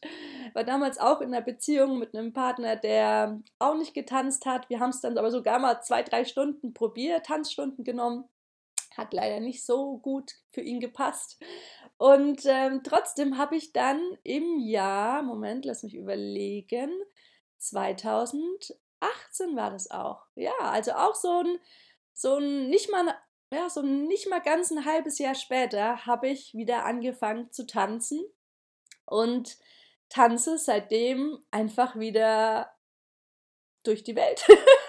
war 0.54 0.64
damals 0.64 0.98
auch 0.98 1.20
in 1.22 1.34
einer 1.34 1.44
Beziehung 1.44 2.00
mit 2.00 2.16
einem 2.16 2.32
Partner, 2.32 2.78
der 2.78 3.42
auch 3.60 3.76
nicht 3.76 3.94
getanzt 3.94 4.46
hat. 4.46 4.70
Wir 4.70 4.80
haben 4.80 4.92
es 4.92 5.02
dann 5.02 5.18
aber 5.18 5.30
sogar 5.30 5.60
mal 5.60 5.82
zwei, 5.82 6.04
drei 6.04 6.24
Stunden 6.24 6.74
probiert, 6.74 7.26
Tanzstunden 7.26 7.84
genommen. 7.84 8.30
Hat 8.96 9.14
leider 9.14 9.40
nicht 9.40 9.66
so 9.66 9.98
gut 9.98 10.32
für 10.52 10.62
ihn 10.62 10.80
gepasst. 10.80 11.42
Und 11.98 12.46
ähm, 12.46 12.82
trotzdem 12.84 13.38
habe 13.38 13.56
ich 13.56 13.72
dann 13.72 14.18
im 14.24 14.60
Jahr, 14.60 15.24
Moment, 15.24 15.66
lass 15.66 15.84
mich 15.84 15.96
überlegen, 15.96 16.92
2018 17.60 18.76
war 19.56 19.72
das 19.72 19.90
auch. 19.92 20.26
Ja, 20.36 20.54
also 20.60 20.94
auch 20.94 21.16
so 21.16 21.40
ein, 21.40 21.60
so 22.14 22.38
ein 22.38 22.70
nicht 22.70 22.92
mal, 22.92 23.16
ja, 23.54 23.70
so 23.70 23.82
ein 23.82 24.08
nicht 24.08 24.30
mal 24.30 24.42
ganz 24.42 24.72
ein 24.72 24.86
halbes 24.86 25.20
Jahr 25.20 25.36
später 25.36 26.06
habe 26.06 26.28
ich 26.28 26.54
wieder 26.54 26.86
angefangen 26.86 27.52
zu 27.52 27.66
tanzen 27.66 28.22
und 29.06 29.58
tanze 30.10 30.58
seitdem 30.58 31.40
einfach 31.52 31.98
wieder 31.98 32.74
durch 33.84 34.04
die 34.04 34.16
Welt. 34.16 34.46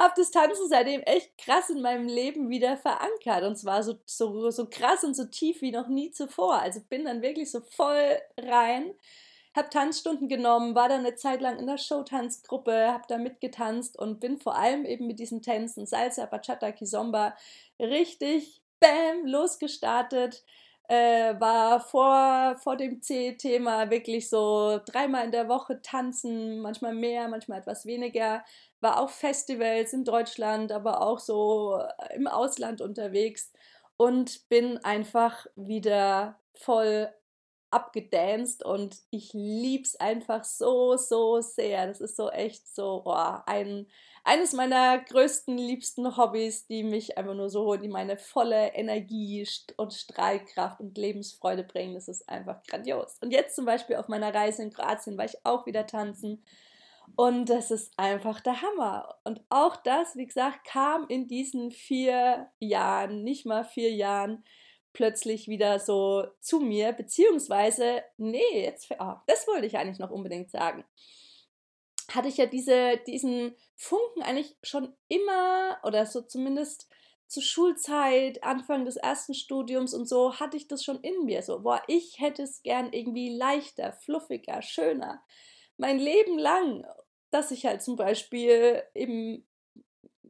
habe 0.00 0.14
das 0.16 0.30
Tanzen 0.30 0.68
seitdem 0.68 1.02
echt 1.02 1.36
krass 1.38 1.70
in 1.70 1.82
meinem 1.82 2.08
Leben 2.08 2.48
wieder 2.48 2.76
verankert. 2.76 3.44
Und 3.44 3.56
zwar 3.56 3.82
so, 3.82 3.98
so, 4.06 4.50
so 4.50 4.66
krass 4.66 5.04
und 5.04 5.14
so 5.14 5.26
tief 5.26 5.60
wie 5.62 5.70
noch 5.70 5.88
nie 5.88 6.10
zuvor. 6.10 6.54
Also 6.60 6.80
bin 6.88 7.04
dann 7.04 7.22
wirklich 7.22 7.50
so 7.50 7.60
voll 7.60 8.18
rein 8.38 8.94
habe 9.54 9.68
Tanzstunden 9.68 10.28
genommen, 10.28 10.74
war 10.74 10.88
dann 10.88 11.00
eine 11.04 11.16
Zeit 11.16 11.40
lang 11.40 11.58
in 11.58 11.66
der 11.66 11.78
Showtanzgruppe, 11.78 12.92
habe 12.92 13.04
da 13.08 13.18
mitgetanzt 13.18 13.98
und 13.98 14.20
bin 14.20 14.38
vor 14.38 14.56
allem 14.56 14.84
eben 14.84 15.06
mit 15.06 15.18
diesen 15.18 15.42
Tänzen 15.42 15.86
Salsa, 15.86 16.26
Bachata, 16.26 16.70
Kizomba 16.72 17.34
richtig 17.78 18.62
bam 18.78 19.26
losgestartet. 19.26 20.44
Äh, 20.88 21.38
war 21.40 21.78
vor, 21.78 22.56
vor 22.64 22.76
dem 22.76 23.00
C-Thema 23.00 23.90
wirklich 23.90 24.28
so 24.28 24.80
dreimal 24.84 25.24
in 25.24 25.30
der 25.30 25.48
Woche 25.48 25.80
tanzen, 25.82 26.58
manchmal 26.60 26.94
mehr, 26.94 27.28
manchmal 27.28 27.60
etwas 27.60 27.86
weniger. 27.86 28.44
War 28.80 29.00
auf 29.00 29.12
Festivals 29.12 29.92
in 29.92 30.04
Deutschland, 30.04 30.72
aber 30.72 31.02
auch 31.02 31.18
so 31.18 31.82
im 32.14 32.26
Ausland 32.26 32.80
unterwegs 32.80 33.52
und 33.96 34.48
bin 34.48 34.78
einfach 34.78 35.46
wieder 35.56 36.38
voll 36.54 37.12
abgedanced 37.70 38.64
und 38.64 38.96
ich 39.10 39.32
lieb's 39.32 39.96
einfach 39.96 40.44
so, 40.44 40.96
so 40.96 41.40
sehr. 41.40 41.86
Das 41.86 42.00
ist 42.00 42.16
so 42.16 42.30
echt 42.30 42.66
so 42.74 43.02
oh, 43.04 43.34
ein, 43.46 43.86
eines 44.24 44.52
meiner 44.52 44.98
größten, 44.98 45.56
liebsten 45.56 46.16
Hobbys, 46.16 46.66
die 46.66 46.82
mich 46.82 47.16
einfach 47.16 47.34
nur 47.34 47.48
so, 47.48 47.76
die 47.76 47.88
meine 47.88 48.16
volle 48.16 48.68
Energie 48.74 49.46
und 49.76 49.92
Strahlkraft 49.92 50.80
und 50.80 50.98
Lebensfreude 50.98 51.62
bringen. 51.62 51.94
Das 51.94 52.08
ist 52.08 52.28
einfach 52.28 52.62
grandios. 52.64 53.18
Und 53.20 53.32
jetzt 53.32 53.54
zum 53.54 53.64
Beispiel 53.64 53.96
auf 53.96 54.08
meiner 54.08 54.34
Reise 54.34 54.62
in 54.62 54.72
Kroatien 54.72 55.16
war 55.16 55.24
ich 55.24 55.36
auch 55.44 55.66
wieder 55.66 55.86
tanzen. 55.86 56.44
Und 57.16 57.46
das 57.46 57.70
ist 57.70 57.92
einfach 57.96 58.40
der 58.40 58.62
Hammer. 58.62 59.16
Und 59.24 59.42
auch 59.48 59.76
das, 59.76 60.16
wie 60.16 60.26
gesagt, 60.26 60.64
kam 60.64 61.06
in 61.08 61.26
diesen 61.26 61.70
vier 61.70 62.50
Jahren, 62.58 63.22
nicht 63.22 63.46
mal 63.46 63.64
vier 63.64 63.92
Jahren, 63.92 64.44
plötzlich 64.92 65.48
wieder 65.48 65.78
so 65.78 66.26
zu 66.40 66.60
mir, 66.60 66.92
beziehungsweise, 66.92 68.02
nee, 68.16 68.64
jetzt, 68.64 68.90
oh, 68.98 69.14
das 69.26 69.46
wollte 69.46 69.66
ich 69.66 69.78
eigentlich 69.78 69.98
noch 69.98 70.10
unbedingt 70.10 70.50
sagen. 70.50 70.84
Hatte 72.10 72.28
ich 72.28 72.38
ja 72.38 72.46
diese, 72.46 72.98
diesen 73.06 73.54
Funken 73.76 74.22
eigentlich 74.22 74.56
schon 74.62 74.94
immer 75.08 75.78
oder 75.84 76.06
so 76.06 76.22
zumindest 76.22 76.88
zur 77.28 77.44
Schulzeit, 77.44 78.42
Anfang 78.42 78.84
des 78.84 78.96
ersten 78.96 79.34
Studiums 79.34 79.94
und 79.94 80.08
so, 80.08 80.40
hatte 80.40 80.56
ich 80.56 80.66
das 80.66 80.82
schon 80.82 81.00
in 81.00 81.24
mir. 81.24 81.42
So, 81.42 81.60
boah, 81.60 81.80
ich 81.86 82.18
hätte 82.18 82.42
es 82.42 82.64
gern 82.64 82.92
irgendwie 82.92 83.36
leichter, 83.36 83.92
fluffiger, 83.92 84.62
schöner. 84.62 85.22
Mein 85.76 86.00
Leben 86.00 86.38
lang, 86.38 86.84
dass 87.30 87.50
ich 87.50 87.66
halt 87.66 87.82
zum 87.82 87.96
Beispiel 87.96 88.82
eben, 88.94 89.46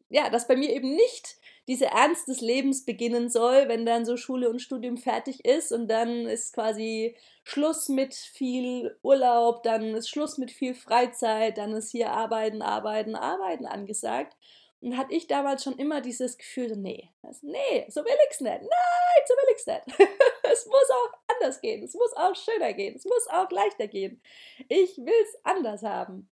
ja, 0.09 0.31
dass 0.31 0.49
bei 0.49 0.57
mir 0.57 0.71
eben 0.71 0.95
nicht 0.95 1.37
diese 1.71 1.87
Ernst 1.87 2.27
des 2.27 2.41
Lebens 2.41 2.85
beginnen 2.85 3.29
soll, 3.29 3.69
wenn 3.69 3.87
dann 3.87 4.05
so 4.05 4.17
Schule 4.17 4.51
und 4.51 4.61
Studium 4.61 4.97
fertig 4.97 5.45
ist 5.45 5.71
und 5.71 5.87
dann 5.87 6.27
ist 6.27 6.53
quasi 6.53 7.17
Schluss 7.45 7.89
mit 7.89 8.15
viel 8.15 8.99
Urlaub, 9.03 9.63
dann 9.63 9.95
ist 9.95 10.09
Schluss 10.09 10.37
mit 10.37 10.51
viel 10.51 10.75
Freizeit, 10.75 11.59
dann 11.59 11.73
ist 11.75 11.91
hier 11.93 12.11
Arbeiten, 12.11 12.61
Arbeiten, 12.61 13.15
Arbeiten 13.15 13.67
angesagt. 13.67 14.37
Und 14.83 14.97
hatte 14.97 15.15
ich 15.15 15.27
damals 15.27 15.63
schon 15.63 15.77
immer 15.77 16.01
dieses 16.01 16.39
Gefühl, 16.39 16.75
nee, 16.75 17.11
also, 17.23 17.47
nee, 17.47 17.87
so 17.89 18.01
will 18.01 18.17
ich's 18.29 18.41
nicht. 18.41 18.63
Nein, 18.63 19.25
so 19.29 19.35
will 19.35 19.55
ich's 19.55 19.67
nicht. 19.67 19.83
es 20.51 20.67
muss 20.67 20.91
auch 20.91 21.13
anders 21.29 21.61
gehen. 21.61 21.85
Es 21.85 21.95
muss 21.95 22.17
auch 22.17 22.35
schöner 22.35 22.73
gehen. 22.73 22.97
Es 22.97 23.05
muss 23.05 23.29
auch 23.29 23.51
leichter 23.51 23.89
gehen. 23.89 24.23
Ich 24.69 24.97
will's 24.97 25.37
anders 25.45 25.83
haben. 25.83 26.31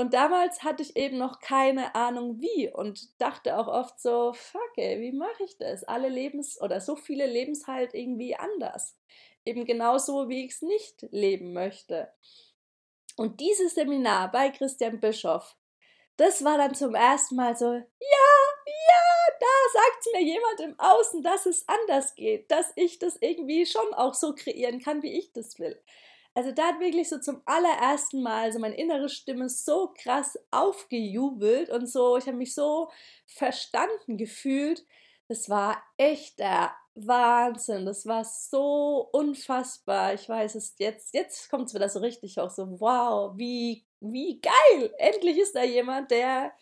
Und 0.00 0.14
damals 0.14 0.62
hatte 0.62 0.84
ich 0.84 0.96
eben 0.96 1.18
noch 1.18 1.40
keine 1.40 1.96
Ahnung 1.96 2.40
wie 2.40 2.72
und 2.72 3.20
dachte 3.20 3.58
auch 3.58 3.66
oft 3.66 4.00
so, 4.00 4.32
fuck 4.32 4.70
ey, 4.76 5.00
wie 5.00 5.10
mache 5.10 5.42
ich 5.44 5.58
das? 5.58 5.82
Alle 5.82 6.08
Lebens- 6.08 6.60
oder 6.60 6.80
so 6.80 6.94
viele 6.94 7.26
leben 7.26 7.50
es 7.50 7.66
halt 7.66 7.94
irgendwie 7.94 8.36
anders. 8.36 8.96
Eben 9.44 9.64
genauso, 9.64 10.28
wie 10.28 10.44
ich 10.44 10.52
es 10.52 10.62
nicht 10.62 11.02
leben 11.10 11.52
möchte. 11.52 12.12
Und 13.16 13.40
dieses 13.40 13.74
Seminar 13.74 14.30
bei 14.30 14.50
Christian 14.50 15.00
Bischoff, 15.00 15.56
das 16.16 16.44
war 16.44 16.58
dann 16.58 16.76
zum 16.76 16.94
ersten 16.94 17.34
Mal 17.34 17.56
so, 17.56 17.72
ja, 17.72 17.82
ja, 18.66 19.34
da 19.40 19.46
sagt 19.72 20.08
mir 20.12 20.22
jemand 20.22 20.60
im 20.60 20.78
Außen, 20.78 21.24
dass 21.24 21.46
es 21.46 21.68
anders 21.68 22.14
geht, 22.14 22.48
dass 22.52 22.72
ich 22.76 23.00
das 23.00 23.16
irgendwie 23.20 23.66
schon 23.66 23.94
auch 23.94 24.14
so 24.14 24.32
kreieren 24.32 24.80
kann, 24.80 25.02
wie 25.02 25.18
ich 25.18 25.32
das 25.32 25.58
will. 25.58 25.82
Also 26.38 26.52
da 26.52 26.68
hat 26.68 26.78
wirklich 26.78 27.08
so 27.08 27.18
zum 27.18 27.42
allerersten 27.46 28.22
Mal 28.22 28.52
so 28.52 28.60
meine 28.60 28.76
innere 28.76 29.08
Stimme 29.08 29.48
so 29.48 29.92
krass 29.92 30.38
aufgejubelt 30.52 31.68
und 31.68 31.88
so, 31.88 32.16
ich 32.16 32.28
habe 32.28 32.36
mich 32.36 32.54
so 32.54 32.92
verstanden 33.26 34.16
gefühlt. 34.16 34.84
Das 35.26 35.50
war 35.50 35.82
echter 35.96 36.70
Wahnsinn. 36.94 37.86
Das 37.86 38.06
war 38.06 38.22
so 38.24 39.08
unfassbar. 39.10 40.14
Ich 40.14 40.28
weiß 40.28 40.54
es 40.54 40.76
jetzt, 40.78 41.12
jetzt 41.12 41.50
kommt 41.50 41.66
es 41.66 41.74
wieder 41.74 41.88
so 41.88 41.98
richtig 41.98 42.38
auch 42.38 42.50
so, 42.50 42.80
wow, 42.80 43.32
wie, 43.36 43.84
wie 43.98 44.40
geil. 44.40 44.94
Endlich 44.98 45.38
ist 45.38 45.56
da 45.56 45.64
jemand, 45.64 46.12
der, 46.12 46.52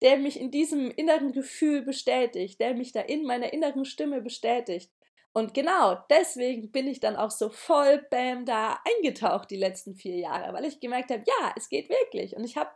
der 0.00 0.16
mich 0.16 0.40
in 0.40 0.50
diesem 0.50 0.90
inneren 0.92 1.32
Gefühl 1.32 1.82
bestätigt, 1.82 2.58
der 2.58 2.72
mich 2.72 2.92
da 2.92 3.00
in 3.02 3.26
meiner 3.26 3.52
inneren 3.52 3.84
Stimme 3.84 4.22
bestätigt. 4.22 4.90
Und 5.32 5.54
genau 5.54 5.96
deswegen 6.10 6.72
bin 6.72 6.88
ich 6.88 6.98
dann 6.98 7.16
auch 7.16 7.30
so 7.30 7.50
voll 7.50 8.04
bam 8.10 8.44
da 8.44 8.80
eingetaucht 8.84 9.50
die 9.50 9.56
letzten 9.56 9.94
vier 9.94 10.16
Jahre, 10.16 10.52
weil 10.52 10.64
ich 10.64 10.80
gemerkt 10.80 11.10
habe, 11.10 11.22
ja, 11.24 11.54
es 11.56 11.68
geht 11.68 11.88
wirklich. 11.88 12.34
Und 12.36 12.44
ich 12.44 12.56
habe 12.56 12.70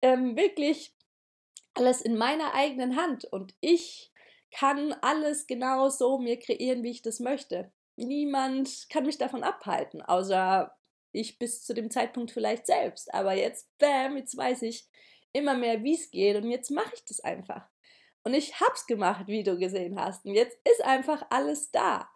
ähm, 0.00 0.36
wirklich 0.36 0.94
alles 1.74 2.00
in 2.02 2.16
meiner 2.16 2.54
eigenen 2.54 2.96
Hand 2.96 3.24
und 3.24 3.54
ich 3.60 4.12
kann 4.52 4.92
alles 5.00 5.46
genau 5.46 5.88
so 5.88 6.18
mir 6.18 6.38
kreieren, 6.38 6.82
wie 6.82 6.90
ich 6.90 7.02
das 7.02 7.18
möchte. 7.18 7.72
Niemand 7.96 8.86
kann 8.90 9.06
mich 9.06 9.18
davon 9.18 9.42
abhalten, 9.42 10.02
außer 10.02 10.76
ich 11.12 11.38
bis 11.38 11.64
zu 11.64 11.74
dem 11.74 11.90
Zeitpunkt 11.90 12.30
vielleicht 12.30 12.66
selbst. 12.66 13.12
Aber 13.12 13.34
jetzt, 13.34 13.68
bam, 13.78 14.16
jetzt 14.16 14.36
weiß 14.36 14.62
ich 14.62 14.86
immer 15.32 15.54
mehr, 15.54 15.82
wie 15.82 15.94
es 15.94 16.10
geht 16.10 16.36
und 16.36 16.50
jetzt 16.50 16.70
mache 16.70 16.92
ich 16.94 17.04
das 17.06 17.20
einfach. 17.20 17.71
Und 18.24 18.34
ich 18.34 18.60
hab's 18.60 18.86
gemacht, 18.86 19.26
wie 19.26 19.42
du 19.42 19.58
gesehen 19.58 20.00
hast. 20.00 20.24
Und 20.24 20.34
jetzt 20.34 20.56
ist 20.68 20.84
einfach 20.84 21.26
alles 21.30 21.70
da. 21.70 22.08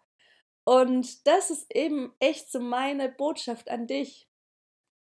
Und 0.63 1.27
das 1.27 1.49
ist 1.49 1.73
eben 1.73 2.13
echt 2.19 2.51
so 2.51 2.59
meine 2.59 3.09
Botschaft 3.09 3.69
an 3.69 3.87
dich. 3.87 4.27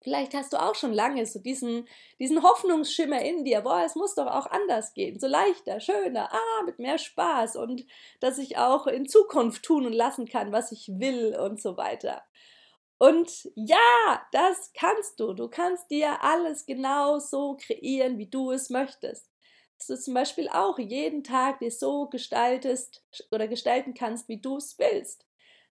Vielleicht 0.02 0.36
hast 0.36 0.54
du 0.54 0.62
auch 0.62 0.76
schon 0.76 0.94
lange 0.94 1.26
so 1.26 1.40
diesen, 1.40 1.88
diesen 2.20 2.44
Hoffnungsschimmer 2.44 3.22
in 3.24 3.44
dir, 3.44 3.62
boah, 3.62 3.82
es 3.84 3.96
muss 3.96 4.14
doch 4.14 4.28
auch 4.28 4.46
anders 4.46 4.94
gehen, 4.94 5.20
so 5.20 5.26
leichter, 5.26 5.80
schöner, 5.80 6.32
ah, 6.32 6.64
mit 6.64 6.78
mehr 6.78 7.00
Spaß 7.00 7.56
und 7.56 7.88
dass 8.20 8.38
ich 8.38 8.60
auch 8.60 8.86
in 8.86 9.08
Zukunft 9.08 9.64
tun 9.64 9.88
und 9.88 9.94
lassen 9.94 10.28
kann, 10.28 10.52
was 10.52 10.72
ich 10.72 10.88
will 11.00 11.36
und 11.36 11.60
so 11.60 11.76
weiter. 11.76 12.24
Und 13.00 13.50
ja, 13.56 14.28
das 14.32 14.72
kannst 14.74 15.20
du. 15.20 15.34
Du 15.34 15.50
kannst 15.50 15.90
dir 15.90 16.22
alles 16.24 16.68
genau 16.68 17.18
so 17.18 17.58
kreieren, 17.60 18.20
wie 18.20 18.30
du 18.30 18.52
es 18.52 18.70
möchtest 18.70 19.35
dass 19.78 19.88
du 19.88 20.00
zum 20.00 20.14
Beispiel 20.14 20.50
auch 20.50 20.80
jeden 20.80 21.24
Tag 21.24 21.60
dir 21.60 21.72
so 21.72 22.08
gestaltest 22.08 23.04
oder 23.32 23.48
gestalten 23.48 23.94
kannst, 23.94 24.28
wie 24.30 24.40
du 24.40 24.58
es 24.58 24.78
willst. 24.80 25.26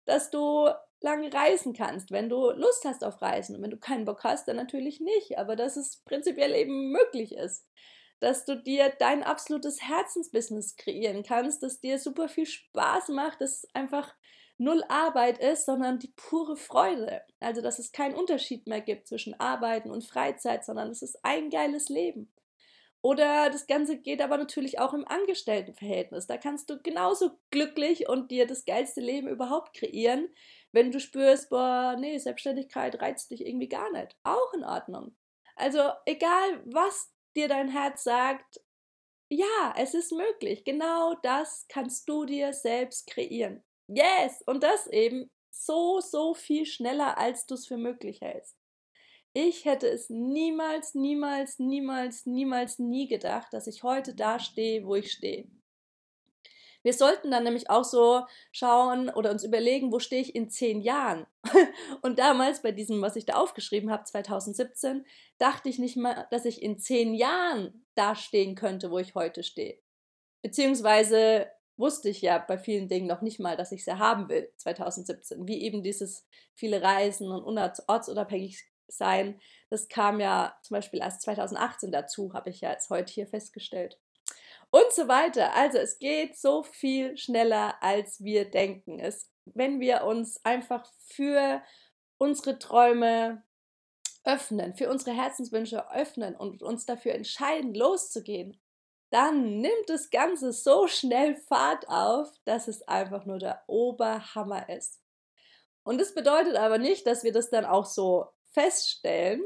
Dass 0.04 0.30
du 0.30 0.68
lange 1.00 1.32
reisen 1.32 1.72
kannst, 1.74 2.10
wenn 2.10 2.28
du 2.28 2.50
Lust 2.50 2.84
hast 2.84 3.04
auf 3.04 3.22
Reisen. 3.22 3.56
Und 3.56 3.62
wenn 3.62 3.70
du 3.70 3.78
keinen 3.78 4.04
Bock 4.04 4.24
hast, 4.24 4.48
dann 4.48 4.56
natürlich 4.56 5.00
nicht. 5.00 5.38
Aber 5.38 5.56
dass 5.56 5.76
es 5.76 6.02
prinzipiell 6.04 6.54
eben 6.54 6.90
möglich 6.90 7.34
ist. 7.34 7.66
Dass 8.20 8.44
du 8.44 8.56
dir 8.56 8.92
dein 8.98 9.22
absolutes 9.22 9.82
Herzensbusiness 9.82 10.76
kreieren 10.76 11.22
kannst, 11.22 11.62
das 11.62 11.80
dir 11.80 11.98
super 11.98 12.28
viel 12.28 12.46
Spaß 12.46 13.08
macht, 13.08 13.40
das 13.40 13.66
einfach 13.74 14.14
null 14.56 14.84
Arbeit 14.88 15.38
ist, 15.38 15.66
sondern 15.66 15.98
die 15.98 16.12
pure 16.16 16.56
Freude. 16.56 17.22
Also, 17.40 17.60
dass 17.60 17.78
es 17.78 17.92
keinen 17.92 18.14
Unterschied 18.14 18.66
mehr 18.66 18.80
gibt 18.80 19.08
zwischen 19.08 19.38
Arbeiten 19.40 19.90
und 19.90 20.04
Freizeit, 20.04 20.64
sondern 20.64 20.90
es 20.90 21.02
ist 21.02 21.24
ein 21.24 21.50
geiles 21.50 21.88
Leben. 21.88 22.33
Oder 23.04 23.50
das 23.50 23.66
Ganze 23.66 23.98
geht 23.98 24.22
aber 24.22 24.38
natürlich 24.38 24.78
auch 24.78 24.94
im 24.94 25.06
Angestelltenverhältnis. 25.06 26.26
Da 26.26 26.38
kannst 26.38 26.70
du 26.70 26.80
genauso 26.80 27.38
glücklich 27.50 28.08
und 28.08 28.30
dir 28.30 28.46
das 28.46 28.64
geilste 28.64 29.02
Leben 29.02 29.28
überhaupt 29.28 29.76
kreieren, 29.76 30.34
wenn 30.72 30.90
du 30.90 30.98
spürst, 30.98 31.50
boah, 31.50 31.96
nee, 32.00 32.16
Selbstständigkeit 32.16 32.98
reizt 33.02 33.30
dich 33.30 33.46
irgendwie 33.46 33.68
gar 33.68 33.92
nicht. 33.92 34.16
Auch 34.22 34.54
in 34.54 34.64
Ordnung. 34.64 35.14
Also 35.54 35.80
egal, 36.06 36.62
was 36.64 37.12
dir 37.36 37.46
dein 37.46 37.68
Herz 37.68 38.04
sagt, 38.04 38.62
ja, 39.28 39.74
es 39.76 39.92
ist 39.92 40.12
möglich. 40.12 40.64
Genau 40.64 41.14
das 41.22 41.66
kannst 41.68 42.08
du 42.08 42.24
dir 42.24 42.54
selbst 42.54 43.06
kreieren. 43.06 43.62
Yes! 43.86 44.42
Und 44.46 44.62
das 44.62 44.86
eben 44.86 45.30
so, 45.50 46.00
so 46.00 46.32
viel 46.32 46.64
schneller, 46.64 47.18
als 47.18 47.44
du 47.44 47.52
es 47.52 47.66
für 47.66 47.76
möglich 47.76 48.22
hältst. 48.22 48.56
Ich 49.36 49.64
hätte 49.64 49.88
es 49.88 50.10
niemals, 50.10 50.94
niemals, 50.94 51.58
niemals, 51.58 52.24
niemals, 52.24 52.78
nie 52.78 53.08
gedacht, 53.08 53.52
dass 53.52 53.66
ich 53.66 53.82
heute 53.82 54.14
da 54.14 54.38
stehe, 54.38 54.86
wo 54.86 54.94
ich 54.94 55.10
stehe. 55.10 55.48
Wir 56.84 56.92
sollten 56.92 57.32
dann 57.32 57.42
nämlich 57.42 57.68
auch 57.68 57.82
so 57.82 58.24
schauen 58.52 59.08
oder 59.08 59.32
uns 59.32 59.42
überlegen, 59.42 59.90
wo 59.90 59.98
stehe 59.98 60.22
ich 60.22 60.36
in 60.36 60.50
zehn 60.50 60.82
Jahren. 60.82 61.26
Und 62.02 62.20
damals 62.20 62.62
bei 62.62 62.70
diesem, 62.70 63.02
was 63.02 63.16
ich 63.16 63.26
da 63.26 63.34
aufgeschrieben 63.34 63.90
habe, 63.90 64.04
2017, 64.04 65.04
dachte 65.38 65.68
ich 65.68 65.80
nicht 65.80 65.96
mal, 65.96 66.28
dass 66.30 66.44
ich 66.44 66.62
in 66.62 66.78
zehn 66.78 67.12
Jahren 67.12 67.86
da 67.96 68.14
stehen 68.14 68.54
könnte, 68.54 68.92
wo 68.92 68.98
ich 68.98 69.16
heute 69.16 69.42
stehe. 69.42 69.80
Beziehungsweise 70.42 71.48
wusste 71.76 72.08
ich 72.08 72.22
ja 72.22 72.38
bei 72.38 72.56
vielen 72.56 72.86
Dingen 72.86 73.08
noch 73.08 73.20
nicht 73.20 73.40
mal, 73.40 73.56
dass 73.56 73.72
ich 73.72 73.84
sie 73.84 73.98
haben 73.98 74.28
will, 74.28 74.52
2017. 74.58 75.48
Wie 75.48 75.62
eben 75.62 75.82
dieses 75.82 76.24
viele 76.54 76.82
Reisen 76.82 77.32
und 77.32 77.58
ortsunabhängig 77.88 78.62
sein, 78.88 79.40
das 79.70 79.88
kam 79.88 80.20
ja 80.20 80.56
zum 80.62 80.76
Beispiel 80.76 81.00
erst 81.00 81.22
2018 81.22 81.92
dazu, 81.92 82.32
habe 82.32 82.50
ich 82.50 82.60
ja 82.60 82.70
jetzt 82.70 82.90
heute 82.90 83.12
hier 83.12 83.26
festgestellt. 83.26 83.98
Und 84.70 84.92
so 84.92 85.06
weiter. 85.06 85.54
Also 85.54 85.78
es 85.78 85.98
geht 85.98 86.36
so 86.36 86.62
viel 86.64 87.16
schneller, 87.16 87.76
als 87.80 88.24
wir 88.24 88.50
denken. 88.50 88.98
Es, 88.98 89.30
wenn 89.44 89.78
wir 89.78 90.04
uns 90.04 90.44
einfach 90.44 90.84
für 91.06 91.62
unsere 92.18 92.58
Träume 92.58 93.44
öffnen, 94.24 94.74
für 94.74 94.90
unsere 94.90 95.14
Herzenswünsche 95.16 95.90
öffnen 95.92 96.34
und 96.34 96.62
uns 96.62 96.86
dafür 96.86 97.14
entscheiden, 97.14 97.74
loszugehen, 97.74 98.58
dann 99.10 99.60
nimmt 99.60 99.88
das 99.88 100.10
Ganze 100.10 100.52
so 100.52 100.88
schnell 100.88 101.36
Fahrt 101.36 101.88
auf, 101.88 102.32
dass 102.44 102.66
es 102.66 102.82
einfach 102.88 103.26
nur 103.26 103.38
der 103.38 103.62
Oberhammer 103.68 104.68
ist. 104.68 105.00
Und 105.84 106.00
das 106.00 106.14
bedeutet 106.14 106.56
aber 106.56 106.78
nicht, 106.78 107.06
dass 107.06 107.22
wir 107.22 107.32
das 107.32 107.50
dann 107.50 107.64
auch 107.64 107.84
so 107.84 108.26
feststellen, 108.54 109.42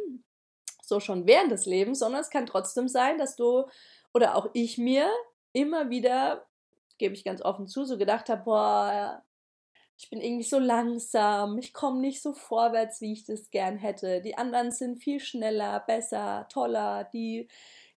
so 0.83 1.01
schon 1.01 1.27
während 1.27 1.51
des 1.51 1.66
Lebens, 1.66 1.99
sondern 1.99 2.21
es 2.21 2.31
kann 2.31 2.47
trotzdem 2.47 2.88
sein, 2.88 3.18
dass 3.18 3.37
du 3.37 3.64
oder 4.14 4.37
auch 4.37 4.49
ich 4.53 4.79
mir 4.79 5.11
immer 5.53 5.90
wieder, 5.90 6.47
gebe 6.99 7.14
ich 7.14 7.25
ganz 7.25 7.42
offen 7.42 7.66
zu, 7.66 7.85
so 7.85 7.99
gedacht 7.99 8.29
habe, 8.29 8.44
boah, 8.44 9.23
ich 9.99 10.11
bin 10.11 10.21
irgendwie 10.21 10.44
so 10.44 10.59
langsam, 10.59 11.59
ich 11.59 11.75
komme 11.75 12.01
nicht 12.01 12.23
so 12.23 12.33
vorwärts, 12.33 13.01
wie 13.01 13.12
ich 13.12 13.25
das 13.25 13.51
gern 13.51 13.77
hätte. 13.77 14.21
Die 14.23 14.38
anderen 14.38 14.71
sind 14.71 15.03
viel 15.03 15.18
schneller, 15.18 15.81
besser, 15.81 16.47
toller, 16.51 17.05
die 17.12 17.49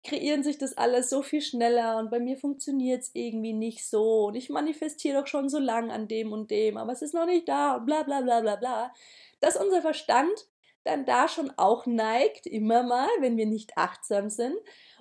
kreieren 0.05 0.45
sich 0.45 0.59
das 0.59 0.77
alles 0.77 1.11
so 1.11 1.23
viel 1.23 1.41
schneller 1.41 1.99
und 1.99 2.11
bei 2.11 2.21
mir 2.21 2.37
funktioniert 2.37 3.03
es 3.03 3.11
irgendwie 3.15 3.53
nicht 3.53 3.85
so 3.85 4.27
und 4.27 4.37
ich 4.37 4.49
manifestiere 4.49 5.21
doch 5.21 5.27
schon 5.27 5.49
so 5.49 5.59
lang 5.59 5.91
an 5.91 6.07
dem 6.07 6.33
und 6.33 6.51
dem, 6.53 6.77
aber 6.77 6.93
es 6.93 7.03
ist 7.03 7.15
noch 7.15 7.27
nicht 7.27 7.49
da 7.49 7.77
und 7.77 7.87
bla 7.87 8.05
bla 8.05 8.21
bla 8.21 8.41
bla 8.41 8.57
bla. 8.57 8.95
Dass 9.41 9.57
unser 9.57 9.83
Verstand 9.83 10.49
dann 10.89 11.05
da 11.05 11.29
schon 11.29 11.53
auch 11.57 11.87
neigt, 11.87 12.47
immer 12.47 12.83
mal, 12.83 13.09
wenn 13.21 13.37
wir 13.37 13.47
nicht 13.47 13.77
achtsam 13.77 14.31
sind, 14.31 14.57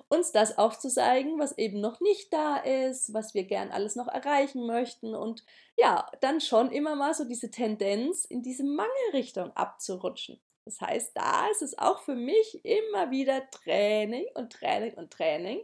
uns 0.08 0.32
das 0.32 0.56
aufzuzeigen, 0.56 1.38
was 1.38 1.56
eben 1.58 1.80
noch 1.80 2.00
nicht 2.00 2.32
da 2.32 2.56
ist, 2.58 3.12
was 3.12 3.34
wir 3.34 3.44
gern 3.44 3.70
alles 3.70 3.96
noch 3.96 4.08
erreichen 4.08 4.66
möchten 4.66 5.14
und 5.14 5.44
ja, 5.76 6.06
dann 6.20 6.40
schon 6.40 6.70
immer 6.70 6.94
mal 6.94 7.14
so 7.14 7.24
diese 7.24 7.50
Tendenz 7.50 8.24
in 8.24 8.42
diese 8.42 8.64
Mangelrichtung 8.64 9.50
abzurutschen. 9.56 10.40
Das 10.64 10.80
heißt, 10.80 11.16
da 11.16 11.48
ist 11.50 11.62
es 11.62 11.78
auch 11.78 12.00
für 12.00 12.14
mich 12.14 12.62
immer 12.64 13.10
wieder 13.10 13.48
Training 13.50 14.26
und 14.34 14.52
Training 14.52 14.94
und 14.94 15.10
Training, 15.10 15.62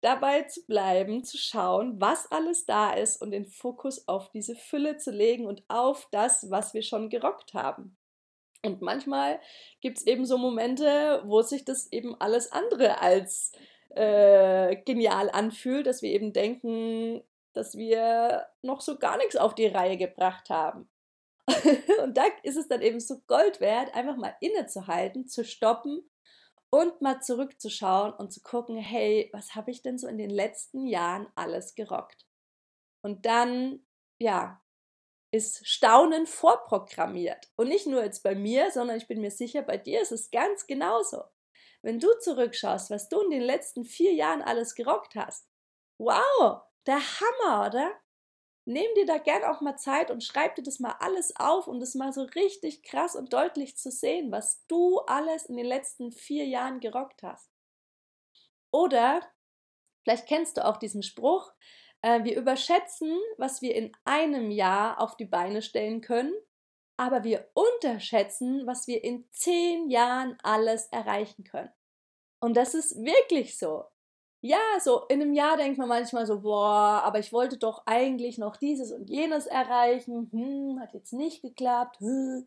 dabei 0.00 0.42
zu 0.42 0.66
bleiben, 0.66 1.22
zu 1.22 1.38
schauen, 1.38 2.00
was 2.00 2.30
alles 2.32 2.66
da 2.66 2.92
ist 2.92 3.22
und 3.22 3.30
den 3.30 3.46
Fokus 3.46 4.08
auf 4.08 4.30
diese 4.30 4.56
Fülle 4.56 4.96
zu 4.96 5.12
legen 5.12 5.46
und 5.46 5.62
auf 5.68 6.08
das, 6.10 6.50
was 6.50 6.74
wir 6.74 6.82
schon 6.82 7.08
gerockt 7.08 7.54
haben. 7.54 7.96
Und 8.64 8.80
manchmal 8.80 9.40
gibt 9.80 9.98
es 9.98 10.06
eben 10.06 10.24
so 10.24 10.38
Momente, 10.38 11.22
wo 11.24 11.42
sich 11.42 11.64
das 11.64 11.90
eben 11.92 12.14
alles 12.20 12.52
andere 12.52 13.00
als 13.00 13.52
äh, 13.90 14.76
genial 14.76 15.30
anfühlt, 15.30 15.86
dass 15.86 16.02
wir 16.02 16.10
eben 16.10 16.32
denken, 16.32 17.22
dass 17.52 17.76
wir 17.76 18.46
noch 18.62 18.80
so 18.80 18.98
gar 18.98 19.16
nichts 19.18 19.36
auf 19.36 19.54
die 19.54 19.66
Reihe 19.66 19.96
gebracht 19.96 20.48
haben. 20.48 20.88
und 22.02 22.16
da 22.16 22.22
ist 22.44 22.56
es 22.56 22.68
dann 22.68 22.82
eben 22.82 23.00
so 23.00 23.20
Gold 23.26 23.60
wert, 23.60 23.94
einfach 23.94 24.16
mal 24.16 24.36
innezuhalten, 24.40 25.26
zu 25.26 25.44
stoppen 25.44 26.08
und 26.70 27.02
mal 27.02 27.20
zurückzuschauen 27.20 28.12
und 28.14 28.32
zu 28.32 28.40
gucken, 28.42 28.76
hey, 28.76 29.28
was 29.32 29.54
habe 29.54 29.70
ich 29.70 29.82
denn 29.82 29.98
so 29.98 30.06
in 30.06 30.18
den 30.18 30.30
letzten 30.30 30.86
Jahren 30.86 31.26
alles 31.34 31.74
gerockt? 31.74 32.26
Und 33.04 33.26
dann, 33.26 33.84
ja, 34.20 34.61
ist 35.32 35.66
Staunen 35.66 36.26
vorprogrammiert. 36.26 37.50
Und 37.56 37.68
nicht 37.68 37.86
nur 37.86 38.04
jetzt 38.04 38.22
bei 38.22 38.34
mir, 38.34 38.70
sondern 38.70 38.98
ich 38.98 39.08
bin 39.08 39.20
mir 39.20 39.30
sicher, 39.30 39.62
bei 39.62 39.78
dir 39.78 40.02
ist 40.02 40.12
es 40.12 40.30
ganz 40.30 40.66
genauso. 40.66 41.24
Wenn 41.80 41.98
du 41.98 42.08
zurückschaust, 42.20 42.90
was 42.90 43.08
du 43.08 43.20
in 43.22 43.30
den 43.30 43.42
letzten 43.42 43.84
vier 43.84 44.12
Jahren 44.12 44.42
alles 44.42 44.74
gerockt 44.74 45.16
hast, 45.16 45.48
wow, 45.98 46.62
der 46.86 47.00
Hammer, 47.00 47.66
oder? 47.66 47.92
Nimm 48.64 48.86
dir 48.94 49.06
da 49.06 49.18
gern 49.18 49.42
auch 49.42 49.60
mal 49.60 49.76
Zeit 49.76 50.10
und 50.10 50.22
schreib 50.22 50.54
dir 50.54 50.62
das 50.62 50.78
mal 50.78 50.94
alles 51.00 51.34
auf, 51.34 51.66
um 51.66 51.80
das 51.80 51.94
mal 51.94 52.12
so 52.12 52.22
richtig 52.22 52.84
krass 52.84 53.16
und 53.16 53.32
deutlich 53.32 53.76
zu 53.76 53.90
sehen, 53.90 54.30
was 54.30 54.64
du 54.68 55.00
alles 55.00 55.46
in 55.46 55.56
den 55.56 55.66
letzten 55.66 56.12
vier 56.12 56.44
Jahren 56.44 56.78
gerockt 56.78 57.24
hast. 57.24 57.50
Oder 58.70 59.20
vielleicht 60.04 60.28
kennst 60.28 60.58
du 60.58 60.64
auch 60.64 60.76
diesen 60.76 61.02
Spruch, 61.02 61.52
äh, 62.02 62.24
wir 62.24 62.36
überschätzen, 62.36 63.16
was 63.38 63.62
wir 63.62 63.74
in 63.74 63.92
einem 64.04 64.50
Jahr 64.50 65.00
auf 65.00 65.16
die 65.16 65.24
Beine 65.24 65.62
stellen 65.62 66.00
können, 66.00 66.34
aber 66.96 67.24
wir 67.24 67.48
unterschätzen, 67.54 68.66
was 68.66 68.86
wir 68.86 69.02
in 69.02 69.24
zehn 69.30 69.90
Jahren 69.90 70.36
alles 70.42 70.86
erreichen 70.86 71.44
können. 71.44 71.70
Und 72.40 72.56
das 72.56 72.74
ist 72.74 72.96
wirklich 73.02 73.56
so. 73.56 73.84
Ja, 74.40 74.58
so 74.80 75.04
in 75.08 75.22
einem 75.22 75.34
Jahr 75.34 75.56
denkt 75.56 75.78
man 75.78 75.88
manchmal 75.88 76.26
so, 76.26 76.40
boah, 76.40 77.02
aber 77.04 77.20
ich 77.20 77.32
wollte 77.32 77.58
doch 77.58 77.84
eigentlich 77.86 78.38
noch 78.38 78.56
dieses 78.56 78.90
und 78.90 79.08
jenes 79.08 79.46
erreichen, 79.46 80.28
hm, 80.32 80.80
hat 80.80 80.94
jetzt 80.94 81.12
nicht 81.12 81.42
geklappt. 81.42 82.00
Hm. 82.00 82.46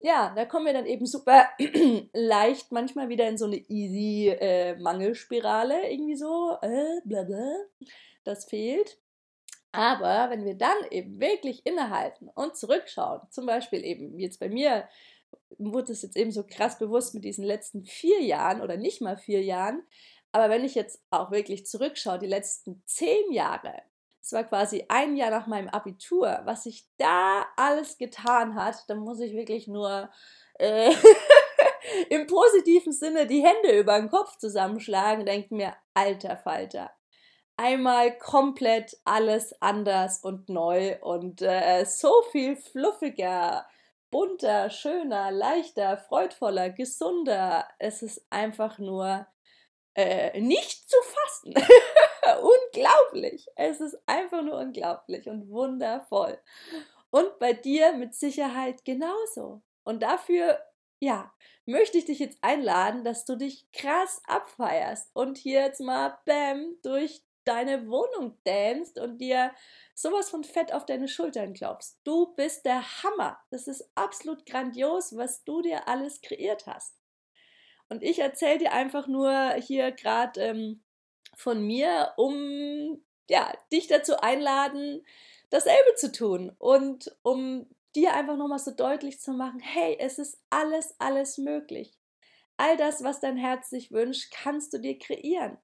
Ja, 0.00 0.32
da 0.34 0.46
kommen 0.46 0.66
wir 0.66 0.72
dann 0.72 0.86
eben 0.86 1.04
super 1.06 1.48
leicht 2.14 2.72
manchmal 2.72 3.10
wieder 3.10 3.28
in 3.28 3.36
so 3.36 3.44
eine 3.46 3.56
easy 3.56 4.28
äh, 4.28 4.76
Mangelspirale, 4.76 5.90
irgendwie 5.90 6.16
so, 6.16 6.56
äh, 6.62 7.00
bla 7.04 7.22
bla 7.24 7.56
das 8.26 8.44
fehlt. 8.44 8.98
Aber 9.72 10.30
wenn 10.30 10.44
wir 10.44 10.54
dann 10.54 10.76
eben 10.90 11.20
wirklich 11.20 11.66
innehalten 11.66 12.30
und 12.34 12.56
zurückschauen, 12.56 13.20
zum 13.30 13.46
Beispiel 13.46 13.84
eben 13.84 14.18
jetzt 14.18 14.40
bei 14.40 14.48
mir, 14.48 14.88
wurde 15.58 15.92
es 15.92 16.02
jetzt 16.02 16.16
eben 16.16 16.32
so 16.32 16.44
krass 16.44 16.78
bewusst 16.78 17.14
mit 17.14 17.24
diesen 17.24 17.44
letzten 17.44 17.84
vier 17.84 18.22
Jahren 18.22 18.62
oder 18.62 18.76
nicht 18.76 19.00
mal 19.00 19.16
vier 19.16 19.42
Jahren. 19.42 19.82
Aber 20.32 20.50
wenn 20.50 20.64
ich 20.64 20.74
jetzt 20.74 21.02
auch 21.10 21.30
wirklich 21.30 21.66
zurückschaue, 21.66 22.18
die 22.18 22.26
letzten 22.26 22.82
zehn 22.86 23.32
Jahre, 23.32 23.82
es 24.20 24.32
war 24.32 24.44
quasi 24.44 24.84
ein 24.88 25.16
Jahr 25.16 25.30
nach 25.30 25.46
meinem 25.46 25.68
Abitur, 25.68 26.40
was 26.44 26.64
sich 26.64 26.88
da 26.96 27.46
alles 27.56 27.96
getan 27.96 28.54
hat, 28.56 28.82
dann 28.88 28.98
muss 28.98 29.20
ich 29.20 29.34
wirklich 29.34 29.68
nur 29.68 30.10
äh, 30.58 30.92
im 32.10 32.26
positiven 32.26 32.92
Sinne 32.92 33.26
die 33.26 33.44
Hände 33.44 33.78
über 33.78 33.98
den 33.98 34.10
Kopf 34.10 34.36
zusammenschlagen, 34.38 35.26
denken 35.26 35.56
mir, 35.56 35.76
alter 35.94 36.36
Falter, 36.36 36.90
einmal 37.56 38.16
komplett 38.18 38.96
alles 39.04 39.54
anders 39.60 40.20
und 40.20 40.48
neu 40.48 40.98
und 41.00 41.42
äh, 41.42 41.84
so 41.84 42.22
viel 42.30 42.56
fluffiger, 42.56 43.66
bunter, 44.10 44.70
schöner, 44.70 45.30
leichter, 45.30 45.96
freudvoller, 45.96 46.70
gesunder. 46.70 47.68
Es 47.78 48.02
ist 48.02 48.26
einfach 48.30 48.78
nur 48.78 49.26
äh, 49.94 50.40
nicht 50.40 50.88
zu 50.88 50.96
fassen. 51.02 51.54
unglaublich. 52.42 53.46
Es 53.56 53.80
ist 53.80 53.98
einfach 54.06 54.42
nur 54.42 54.58
unglaublich 54.58 55.28
und 55.28 55.48
wundervoll. 55.48 56.38
Und 57.10 57.38
bei 57.38 57.52
dir 57.52 57.92
mit 57.92 58.14
Sicherheit 58.14 58.84
genauso. 58.84 59.62
Und 59.84 60.02
dafür, 60.02 60.60
ja, 61.00 61.32
möchte 61.64 61.98
ich 61.98 62.04
dich 62.04 62.18
jetzt 62.18 62.38
einladen, 62.42 63.04
dass 63.04 63.24
du 63.24 63.36
dich 63.36 63.70
krass 63.72 64.20
abfeierst 64.26 65.10
und 65.14 65.38
hier 65.38 65.60
jetzt 65.60 65.80
mal, 65.80 66.18
bam, 66.24 66.76
durch 66.82 67.22
deine 67.46 67.88
Wohnung 67.88 68.36
danst 68.44 68.98
und 68.98 69.18
dir 69.18 69.52
sowas 69.94 70.30
von 70.30 70.44
Fett 70.44 70.72
auf 70.72 70.84
deine 70.84 71.08
Schultern 71.08 71.54
klopfst. 71.54 71.98
Du 72.04 72.34
bist 72.34 72.66
der 72.66 72.82
Hammer. 73.02 73.38
Das 73.50 73.66
ist 73.68 73.90
absolut 73.94 74.44
grandios, 74.46 75.16
was 75.16 75.44
du 75.44 75.62
dir 75.62 75.88
alles 75.88 76.20
kreiert 76.20 76.66
hast. 76.66 76.94
Und 77.88 78.02
ich 78.02 78.18
erzähle 78.18 78.58
dir 78.58 78.72
einfach 78.72 79.06
nur 79.06 79.54
hier 79.54 79.92
gerade 79.92 80.40
ähm, 80.40 80.82
von 81.36 81.64
mir, 81.64 82.12
um 82.16 83.00
ja, 83.28 83.52
dich 83.72 83.86
dazu 83.86 84.18
einladen, 84.18 85.04
dasselbe 85.50 85.94
zu 85.96 86.12
tun 86.12 86.54
und 86.58 87.16
um 87.22 87.66
dir 87.94 88.14
einfach 88.14 88.36
nochmal 88.36 88.58
so 88.58 88.72
deutlich 88.72 89.20
zu 89.20 89.32
machen, 89.32 89.60
hey, 89.60 89.96
es 89.98 90.18
ist 90.18 90.38
alles, 90.50 90.94
alles 90.98 91.38
möglich. 91.38 91.96
All 92.56 92.76
das, 92.76 93.02
was 93.04 93.20
dein 93.20 93.36
Herz 93.36 93.70
sich 93.70 93.92
wünscht, 93.92 94.32
kannst 94.32 94.72
du 94.72 94.78
dir 94.78 94.98
kreieren. 94.98 95.58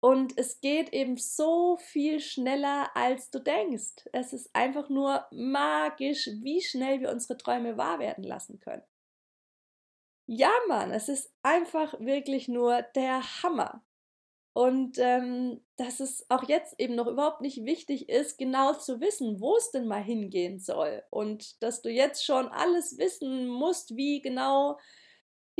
Und 0.00 0.38
es 0.38 0.60
geht 0.60 0.94
eben 0.94 1.18
so 1.18 1.76
viel 1.76 2.20
schneller, 2.20 2.90
als 2.94 3.30
du 3.30 3.38
denkst. 3.38 4.08
Es 4.12 4.32
ist 4.32 4.48
einfach 4.54 4.88
nur 4.88 5.26
magisch, 5.30 6.30
wie 6.40 6.62
schnell 6.62 7.00
wir 7.00 7.10
unsere 7.10 7.36
Träume 7.36 7.76
wahr 7.76 7.98
werden 7.98 8.24
lassen 8.24 8.60
können. 8.60 8.82
Ja, 10.26 10.52
Mann, 10.68 10.90
es 10.92 11.08
ist 11.08 11.30
einfach 11.42 11.98
wirklich 12.00 12.48
nur 12.48 12.82
der 12.94 13.42
Hammer. 13.42 13.84
Und 14.52 14.98
ähm, 14.98 15.60
dass 15.76 16.00
es 16.00 16.24
auch 16.28 16.48
jetzt 16.48 16.80
eben 16.80 16.94
noch 16.94 17.06
überhaupt 17.06 17.40
nicht 17.40 17.64
wichtig 17.64 18.08
ist, 18.08 18.38
genau 18.38 18.72
zu 18.72 19.00
wissen, 19.00 19.40
wo 19.40 19.56
es 19.56 19.70
denn 19.70 19.86
mal 19.86 20.02
hingehen 20.02 20.58
soll. 20.58 21.02
Und 21.10 21.62
dass 21.62 21.82
du 21.82 21.90
jetzt 21.90 22.24
schon 22.24 22.48
alles 22.48 22.98
wissen 22.98 23.48
musst, 23.48 23.96
wie 23.96 24.22
genau 24.22 24.78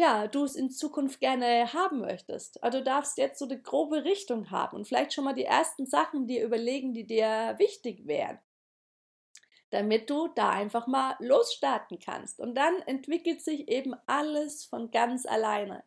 ja, 0.01 0.27
du 0.27 0.45
es 0.45 0.57
in 0.57 0.71
Zukunft 0.71 1.21
gerne 1.21 1.73
haben 1.73 2.01
möchtest. 2.01 2.63
Also 2.63 2.79
du 2.79 2.85
darfst 2.85 3.19
jetzt 3.19 3.39
so 3.39 3.45
eine 3.45 3.61
grobe 3.61 4.05
Richtung 4.05 4.51
haben 4.51 4.77
und 4.77 4.89
vielleicht 4.89 5.13
schon 5.13 5.25
mal 5.25 5.35
die 5.35 5.45
ersten 5.45 5.87
Sachen 5.87 6.27
dir 6.27 6.45
überlegen, 6.45 6.95
die 6.95 7.07
dir 7.07 7.55
wichtig 7.59 8.07
wären 8.07 8.39
damit 9.71 10.11
du 10.11 10.29
da 10.29 10.51
einfach 10.51 10.87
mal 10.87 11.15
losstarten 11.21 11.99
kannst. 11.99 12.41
Und 12.41 12.57
dann 12.57 12.83
entwickelt 12.87 13.41
sich 13.41 13.69
eben 13.69 13.95
alles 14.07 14.65
von 14.65 14.91
ganz 14.91 15.27
alleine. 15.27 15.85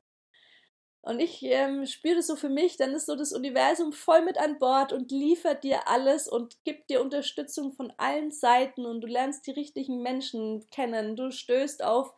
Und 1.01 1.20
ich 1.20 1.43
ähm, 1.43 1.86
spüre 1.86 2.22
so 2.22 2.38
für 2.38 2.47
mich, 2.47 2.78
dann 2.78 2.93
ist 2.93 3.07
so 3.07 3.18
das 3.18 3.34
Universum 3.34 3.91
voll 3.91 4.22
mit 4.22 4.38
an 4.38 4.57
Bord 4.57 4.93
und 4.93 5.11
liefert 5.11 5.66
dir 5.66 5.89
alles 5.89 6.30
und 6.30 6.64
gibt 6.64 6.89
dir 6.89 7.01
Unterstützung 7.01 7.74
von 7.74 7.91
allen 7.97 8.32
Seiten 8.32 8.86
und 8.86 9.01
du 9.01 9.07
lernst 9.07 9.45
die 9.45 9.51
richtigen 9.51 10.01
Menschen 10.01 10.66
kennen. 10.72 11.18
Du 11.18 11.30
stößt 11.30 11.84
auf 11.84 12.14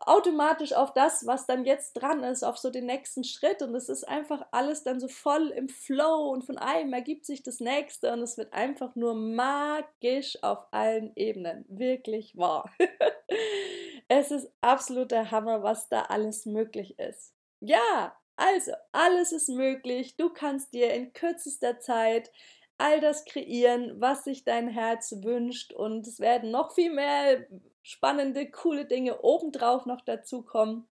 automatisch 0.00 0.72
auf 0.72 0.92
das, 0.92 1.26
was 1.26 1.46
dann 1.46 1.64
jetzt 1.64 1.94
dran 1.94 2.22
ist, 2.24 2.42
auf 2.42 2.58
so 2.58 2.70
den 2.70 2.86
nächsten 2.86 3.24
Schritt. 3.24 3.62
Und 3.62 3.74
es 3.74 3.88
ist 3.88 4.08
einfach 4.08 4.46
alles 4.50 4.82
dann 4.82 5.00
so 5.00 5.08
voll 5.08 5.48
im 5.48 5.68
Flow 5.68 6.30
und 6.30 6.44
von 6.44 6.58
einem 6.58 6.92
ergibt 6.92 7.26
sich 7.26 7.42
das 7.42 7.60
nächste 7.60 8.12
und 8.12 8.20
es 8.20 8.36
wird 8.36 8.52
einfach 8.52 8.94
nur 8.94 9.14
magisch 9.14 10.42
auf 10.42 10.66
allen 10.70 11.12
Ebenen. 11.16 11.64
Wirklich 11.68 12.36
wahr. 12.36 12.70
es 14.08 14.30
ist 14.30 14.52
absoluter 14.60 15.30
Hammer, 15.30 15.62
was 15.62 15.88
da 15.88 16.02
alles 16.02 16.46
möglich 16.46 16.98
ist. 16.98 17.34
Ja, 17.60 18.16
also, 18.36 18.72
alles 18.92 19.32
ist 19.32 19.50
möglich. 19.50 20.16
Du 20.16 20.30
kannst 20.30 20.72
dir 20.72 20.92
in 20.94 21.12
kürzester 21.12 21.78
Zeit 21.80 22.30
all 22.78 23.00
das 23.00 23.24
kreieren, 23.24 24.00
was 24.00 24.24
sich 24.24 24.44
dein 24.44 24.68
Herz 24.68 25.14
wünscht. 25.22 25.72
Und 25.72 26.06
es 26.06 26.20
werden 26.20 26.50
noch 26.50 26.72
viel 26.72 26.92
mehr 26.92 27.46
spannende, 27.82 28.50
coole 28.50 28.86
Dinge 28.86 29.22
obendrauf 29.22 29.86
noch 29.86 30.00
dazukommen. 30.00 30.88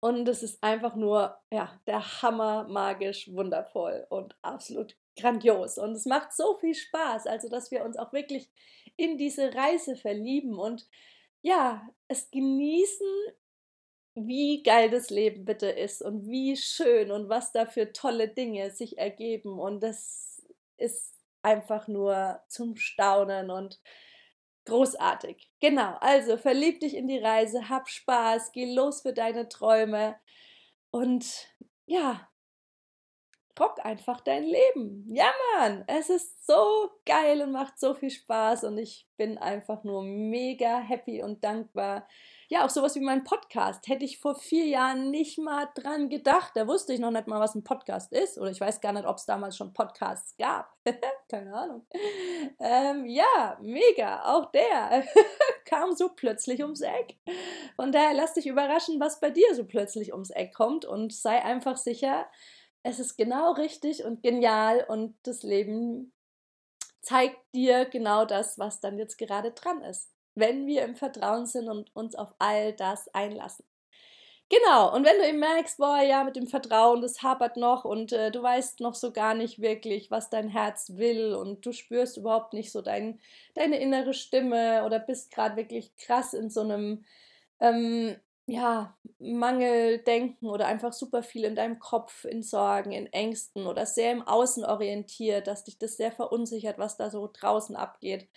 Und 0.00 0.26
es 0.28 0.42
ist 0.42 0.62
einfach 0.62 0.96
nur, 0.96 1.36
ja, 1.52 1.78
der 1.86 2.22
Hammer 2.22 2.66
magisch, 2.68 3.30
wundervoll 3.32 4.06
und 4.08 4.34
absolut 4.40 4.96
grandios. 5.18 5.76
Und 5.76 5.92
es 5.92 6.06
macht 6.06 6.32
so 6.32 6.56
viel 6.56 6.74
Spaß, 6.74 7.26
also 7.26 7.48
dass 7.48 7.70
wir 7.70 7.84
uns 7.84 7.98
auch 7.98 8.12
wirklich 8.12 8.50
in 8.96 9.18
diese 9.18 9.54
Reise 9.54 9.96
verlieben 9.96 10.58
und 10.58 10.86
ja, 11.42 11.86
es 12.08 12.30
genießen, 12.30 13.06
wie 14.14 14.62
geil 14.62 14.90
das 14.90 15.10
Leben 15.10 15.44
bitte 15.44 15.70
ist 15.70 16.02
und 16.02 16.28
wie 16.28 16.56
schön 16.56 17.10
und 17.10 17.28
was 17.28 17.52
da 17.52 17.66
für 17.66 17.92
tolle 17.92 18.28
Dinge 18.28 18.70
sich 18.70 18.98
ergeben. 18.98 19.58
Und 19.58 19.82
das 19.82 20.29
ist 20.80 21.14
einfach 21.42 21.88
nur 21.88 22.40
zum 22.48 22.76
Staunen 22.76 23.50
und 23.50 23.80
Großartig. 24.66 25.50
Genau. 25.60 25.96
Also 26.00 26.36
verlieb 26.36 26.80
dich 26.80 26.94
in 26.94 27.08
die 27.08 27.18
Reise, 27.18 27.68
hab 27.68 27.88
Spaß, 27.88 28.52
geh 28.52 28.72
los 28.72 29.02
für 29.02 29.12
deine 29.12 29.48
Träume 29.48 30.16
und 30.90 31.48
ja, 31.86 32.28
rock 33.58 33.84
einfach 33.84 34.20
dein 34.20 34.44
Leben. 34.44 35.06
Ja, 35.08 35.32
Mann, 35.56 35.84
es 35.86 36.10
ist 36.10 36.46
so 36.46 36.90
geil 37.06 37.42
und 37.42 37.52
macht 37.52 37.78
so 37.80 37.94
viel 37.94 38.10
Spaß 38.10 38.64
und 38.64 38.78
ich 38.78 39.08
bin 39.16 39.38
einfach 39.38 39.82
nur 39.82 40.02
mega 40.02 40.78
happy 40.78 41.22
und 41.22 41.42
dankbar, 41.42 42.06
ja, 42.52 42.64
auch 42.64 42.70
sowas 42.70 42.96
wie 42.96 43.00
mein 43.00 43.22
Podcast. 43.22 43.86
Hätte 43.86 44.04
ich 44.04 44.18
vor 44.18 44.34
vier 44.34 44.66
Jahren 44.66 45.12
nicht 45.12 45.38
mal 45.38 45.68
dran 45.76 46.08
gedacht. 46.08 46.50
Da 46.56 46.66
wusste 46.66 46.92
ich 46.92 46.98
noch 46.98 47.12
nicht 47.12 47.28
mal, 47.28 47.38
was 47.38 47.54
ein 47.54 47.62
Podcast 47.62 48.12
ist. 48.12 48.38
Oder 48.38 48.50
ich 48.50 48.60
weiß 48.60 48.80
gar 48.80 48.92
nicht, 48.92 49.06
ob 49.06 49.18
es 49.18 49.24
damals 49.24 49.56
schon 49.56 49.72
Podcasts 49.72 50.36
gab. 50.36 50.76
Keine 51.28 51.54
Ahnung. 51.54 51.86
Ähm, 52.58 53.06
ja, 53.06 53.56
mega. 53.62 54.24
Auch 54.24 54.50
der 54.50 55.04
kam 55.64 55.92
so 55.92 56.08
plötzlich 56.08 56.60
ums 56.60 56.80
Eck. 56.80 57.20
Von 57.76 57.92
daher 57.92 58.14
lass 58.14 58.34
dich 58.34 58.48
überraschen, 58.48 58.98
was 58.98 59.20
bei 59.20 59.30
dir 59.30 59.54
so 59.54 59.64
plötzlich 59.64 60.12
ums 60.12 60.30
Eck 60.30 60.52
kommt 60.52 60.84
und 60.84 61.12
sei 61.12 61.44
einfach 61.44 61.76
sicher, 61.76 62.26
es 62.82 62.98
ist 62.98 63.16
genau 63.16 63.52
richtig 63.52 64.04
und 64.04 64.24
genial 64.24 64.84
und 64.88 65.14
das 65.22 65.44
Leben 65.44 66.12
zeigt 67.00 67.38
dir 67.54 67.84
genau 67.84 68.24
das, 68.24 68.58
was 68.58 68.80
dann 68.80 68.98
jetzt 68.98 69.18
gerade 69.18 69.52
dran 69.52 69.82
ist 69.82 70.10
wenn 70.40 70.66
wir 70.66 70.84
im 70.84 70.96
Vertrauen 70.96 71.46
sind 71.46 71.68
und 71.68 71.94
uns 71.94 72.14
auf 72.16 72.34
all 72.38 72.72
das 72.74 73.08
einlassen. 73.14 73.64
Genau, 74.52 74.92
und 74.92 75.04
wenn 75.06 75.16
du 75.18 75.28
eben 75.28 75.38
merkst, 75.38 75.78
boah, 75.78 76.00
ja, 76.02 76.24
mit 76.24 76.34
dem 76.34 76.48
Vertrauen, 76.48 77.00
das 77.02 77.22
hapert 77.22 77.56
noch 77.56 77.84
und 77.84 78.12
äh, 78.12 78.32
du 78.32 78.42
weißt 78.42 78.80
noch 78.80 78.96
so 78.96 79.12
gar 79.12 79.34
nicht 79.34 79.60
wirklich, 79.60 80.10
was 80.10 80.28
dein 80.28 80.48
Herz 80.48 80.90
will 80.96 81.34
und 81.34 81.64
du 81.64 81.70
spürst 81.72 82.16
überhaupt 82.16 82.52
nicht 82.52 82.72
so 82.72 82.82
dein, 82.82 83.20
deine 83.54 83.78
innere 83.78 84.12
Stimme 84.12 84.84
oder 84.84 84.98
bist 84.98 85.30
gerade 85.30 85.54
wirklich 85.56 85.96
krass 85.98 86.34
in 86.34 86.50
so 86.50 86.62
einem, 86.62 87.04
ähm, 87.60 88.16
ja, 88.46 88.96
Mangeldenken 89.20 90.48
oder 90.50 90.66
einfach 90.66 90.92
super 90.92 91.22
viel 91.22 91.44
in 91.44 91.54
deinem 91.54 91.78
Kopf, 91.78 92.24
in 92.24 92.42
Sorgen, 92.42 92.90
in 92.90 93.06
Ängsten 93.12 93.66
oder 93.68 93.86
sehr 93.86 94.10
im 94.10 94.22
Außen 94.26 94.64
orientiert, 94.64 95.46
dass 95.46 95.62
dich 95.64 95.78
das 95.78 95.96
sehr 95.96 96.10
verunsichert, 96.10 96.76
was 96.78 96.96
da 96.96 97.10
so 97.10 97.30
draußen 97.32 97.76
abgeht 97.76 98.28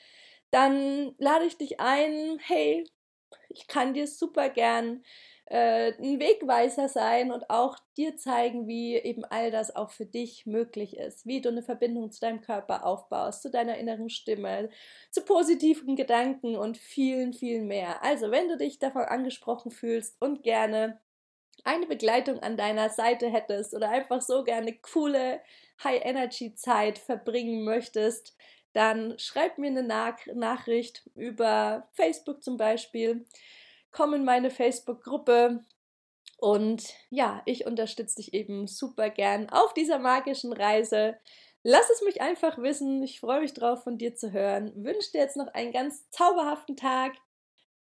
dann 0.54 1.16
lade 1.18 1.45
ich 1.45 1.58
dich 1.58 1.80
ein, 1.80 2.38
hey, 2.39 2.84
ich 3.49 3.68
kann 3.68 3.93
dir 3.95 4.06
super 4.06 4.49
gern 4.49 5.04
äh, 5.45 5.93
ein 5.93 6.20
Wegweiser 6.20 6.88
sein 6.89 7.32
und 7.32 7.49
auch 7.49 7.78
dir 7.97 8.18
zeigen, 8.18 8.68
wie 8.68 8.95
eben 8.95 9.26
all 9.26 9.49
das 9.49 9.76
auch 9.76 9.89
für 9.89 10.06
dich 10.06 10.45
möglich 10.45 10.97
ist, 10.97 11.26
wie 11.26 11.41
du 11.41 11.49
eine 11.49 11.64
Verbindung 11.64 12.12
zu 12.12 12.22
deinem 12.22 12.41
Körper 12.41 12.86
aufbaust, 12.86 13.41
zu 13.41 13.49
deiner 13.49 13.78
inneren 13.78 14.10
Stimme, 14.10 14.70
zu 15.10 15.22
positiven 15.22 15.95
Gedanken 15.95 16.56
und 16.56 16.78
vielen, 16.78 17.34
vielen 17.34 17.68
mehr. 17.68 18.04
Also, 18.04 18.30
wenn 18.30 18.47
du 18.47 18.56
dich 18.56 18.78
davon 18.78 19.04
angesprochen 19.04 19.72
fühlst 19.72 20.22
und 20.22 20.43
gerne 20.43 21.01
eine 21.64 21.88
Begleitung 21.88 22.39
an 22.39 22.58
deiner 22.58 22.89
Seite 22.89 23.30
hättest 23.30 23.74
oder 23.74 23.89
einfach 23.89 24.22
so 24.22 24.43
gerne 24.43 24.78
coole 24.80 25.41
High-Energy-Zeit 25.84 26.99
verbringen 26.99 27.64
möchtest, 27.64 28.36
dann 28.74 29.17
schreib 29.19 29.57
mir 29.57 29.67
eine 29.67 29.84
Nach 29.84 30.17
Nachricht 30.34 31.09
über 31.15 31.88
Facebook 31.93 32.43
zum 32.43 32.57
Beispiel. 32.57 33.26
Komm 33.91 34.13
in 34.13 34.26
meine 34.26 34.49
Facebook-Gruppe. 34.49 35.63
Und 36.38 36.84
ja, 37.09 37.41
ich 37.45 37.65
unterstütze 37.65 38.17
dich 38.17 38.34
eben 38.34 38.67
super 38.67 39.09
gern 39.09 39.49
auf 39.49 39.74
dieser 39.74 39.99
magischen 39.99 40.51
Reise. 40.51 41.17
Lass 41.63 41.89
es 41.89 42.01
mich 42.01 42.21
einfach 42.21 42.57
wissen. 42.57 43.01
Ich 43.03 43.21
freue 43.21 43.39
mich 43.39 43.53
drauf, 43.53 43.84
von 43.84 43.97
dir 43.97 44.15
zu 44.15 44.34
hören. 44.34 44.74
Wünsche 44.84 45.11
dir 45.13 45.21
jetzt 45.21 45.38
noch 45.38 45.53
einen 45.53 45.71
ganz 45.71 46.09
zauberhaften 46.09 46.76
Tag. 46.76 47.13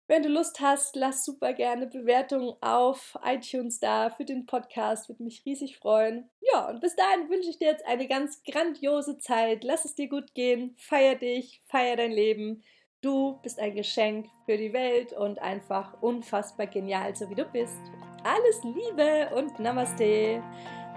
Wenn 0.06 0.22
du 0.22 0.28
Lust 0.28 0.60
hast, 0.60 0.96
lass 0.96 1.24
super 1.24 1.54
gerne 1.54 1.86
Bewertungen 1.86 2.54
auf 2.60 3.18
iTunes 3.24 3.80
da 3.80 4.10
für 4.10 4.26
den 4.26 4.44
Podcast. 4.44 5.08
Würde 5.08 5.22
mich 5.22 5.46
riesig 5.46 5.78
freuen. 5.78 6.28
Ja, 6.52 6.68
und 6.68 6.80
bis 6.80 6.94
dahin 6.94 7.30
wünsche 7.30 7.48
ich 7.48 7.58
dir 7.58 7.68
jetzt 7.68 7.86
eine 7.86 8.06
ganz 8.06 8.42
grandiose 8.42 9.16
Zeit. 9.16 9.64
Lass 9.64 9.86
es 9.86 9.94
dir 9.94 10.08
gut 10.10 10.34
gehen. 10.34 10.74
Feier 10.76 11.14
dich, 11.14 11.62
feier 11.66 11.96
dein 11.96 12.12
Leben. 12.12 12.62
Du 13.00 13.38
bist 13.42 13.58
ein 13.58 13.74
Geschenk 13.74 14.26
für 14.44 14.58
die 14.58 14.74
Welt 14.74 15.14
und 15.14 15.38
einfach 15.38 16.02
unfassbar 16.02 16.66
genial, 16.66 17.16
so 17.16 17.28
wie 17.30 17.34
du 17.34 17.44
bist. 17.46 17.80
Alles 18.24 18.62
Liebe 18.62 19.34
und 19.34 19.58
Namaste. 19.58 20.42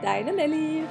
Deine 0.02 0.34
Nelly. 0.34 0.84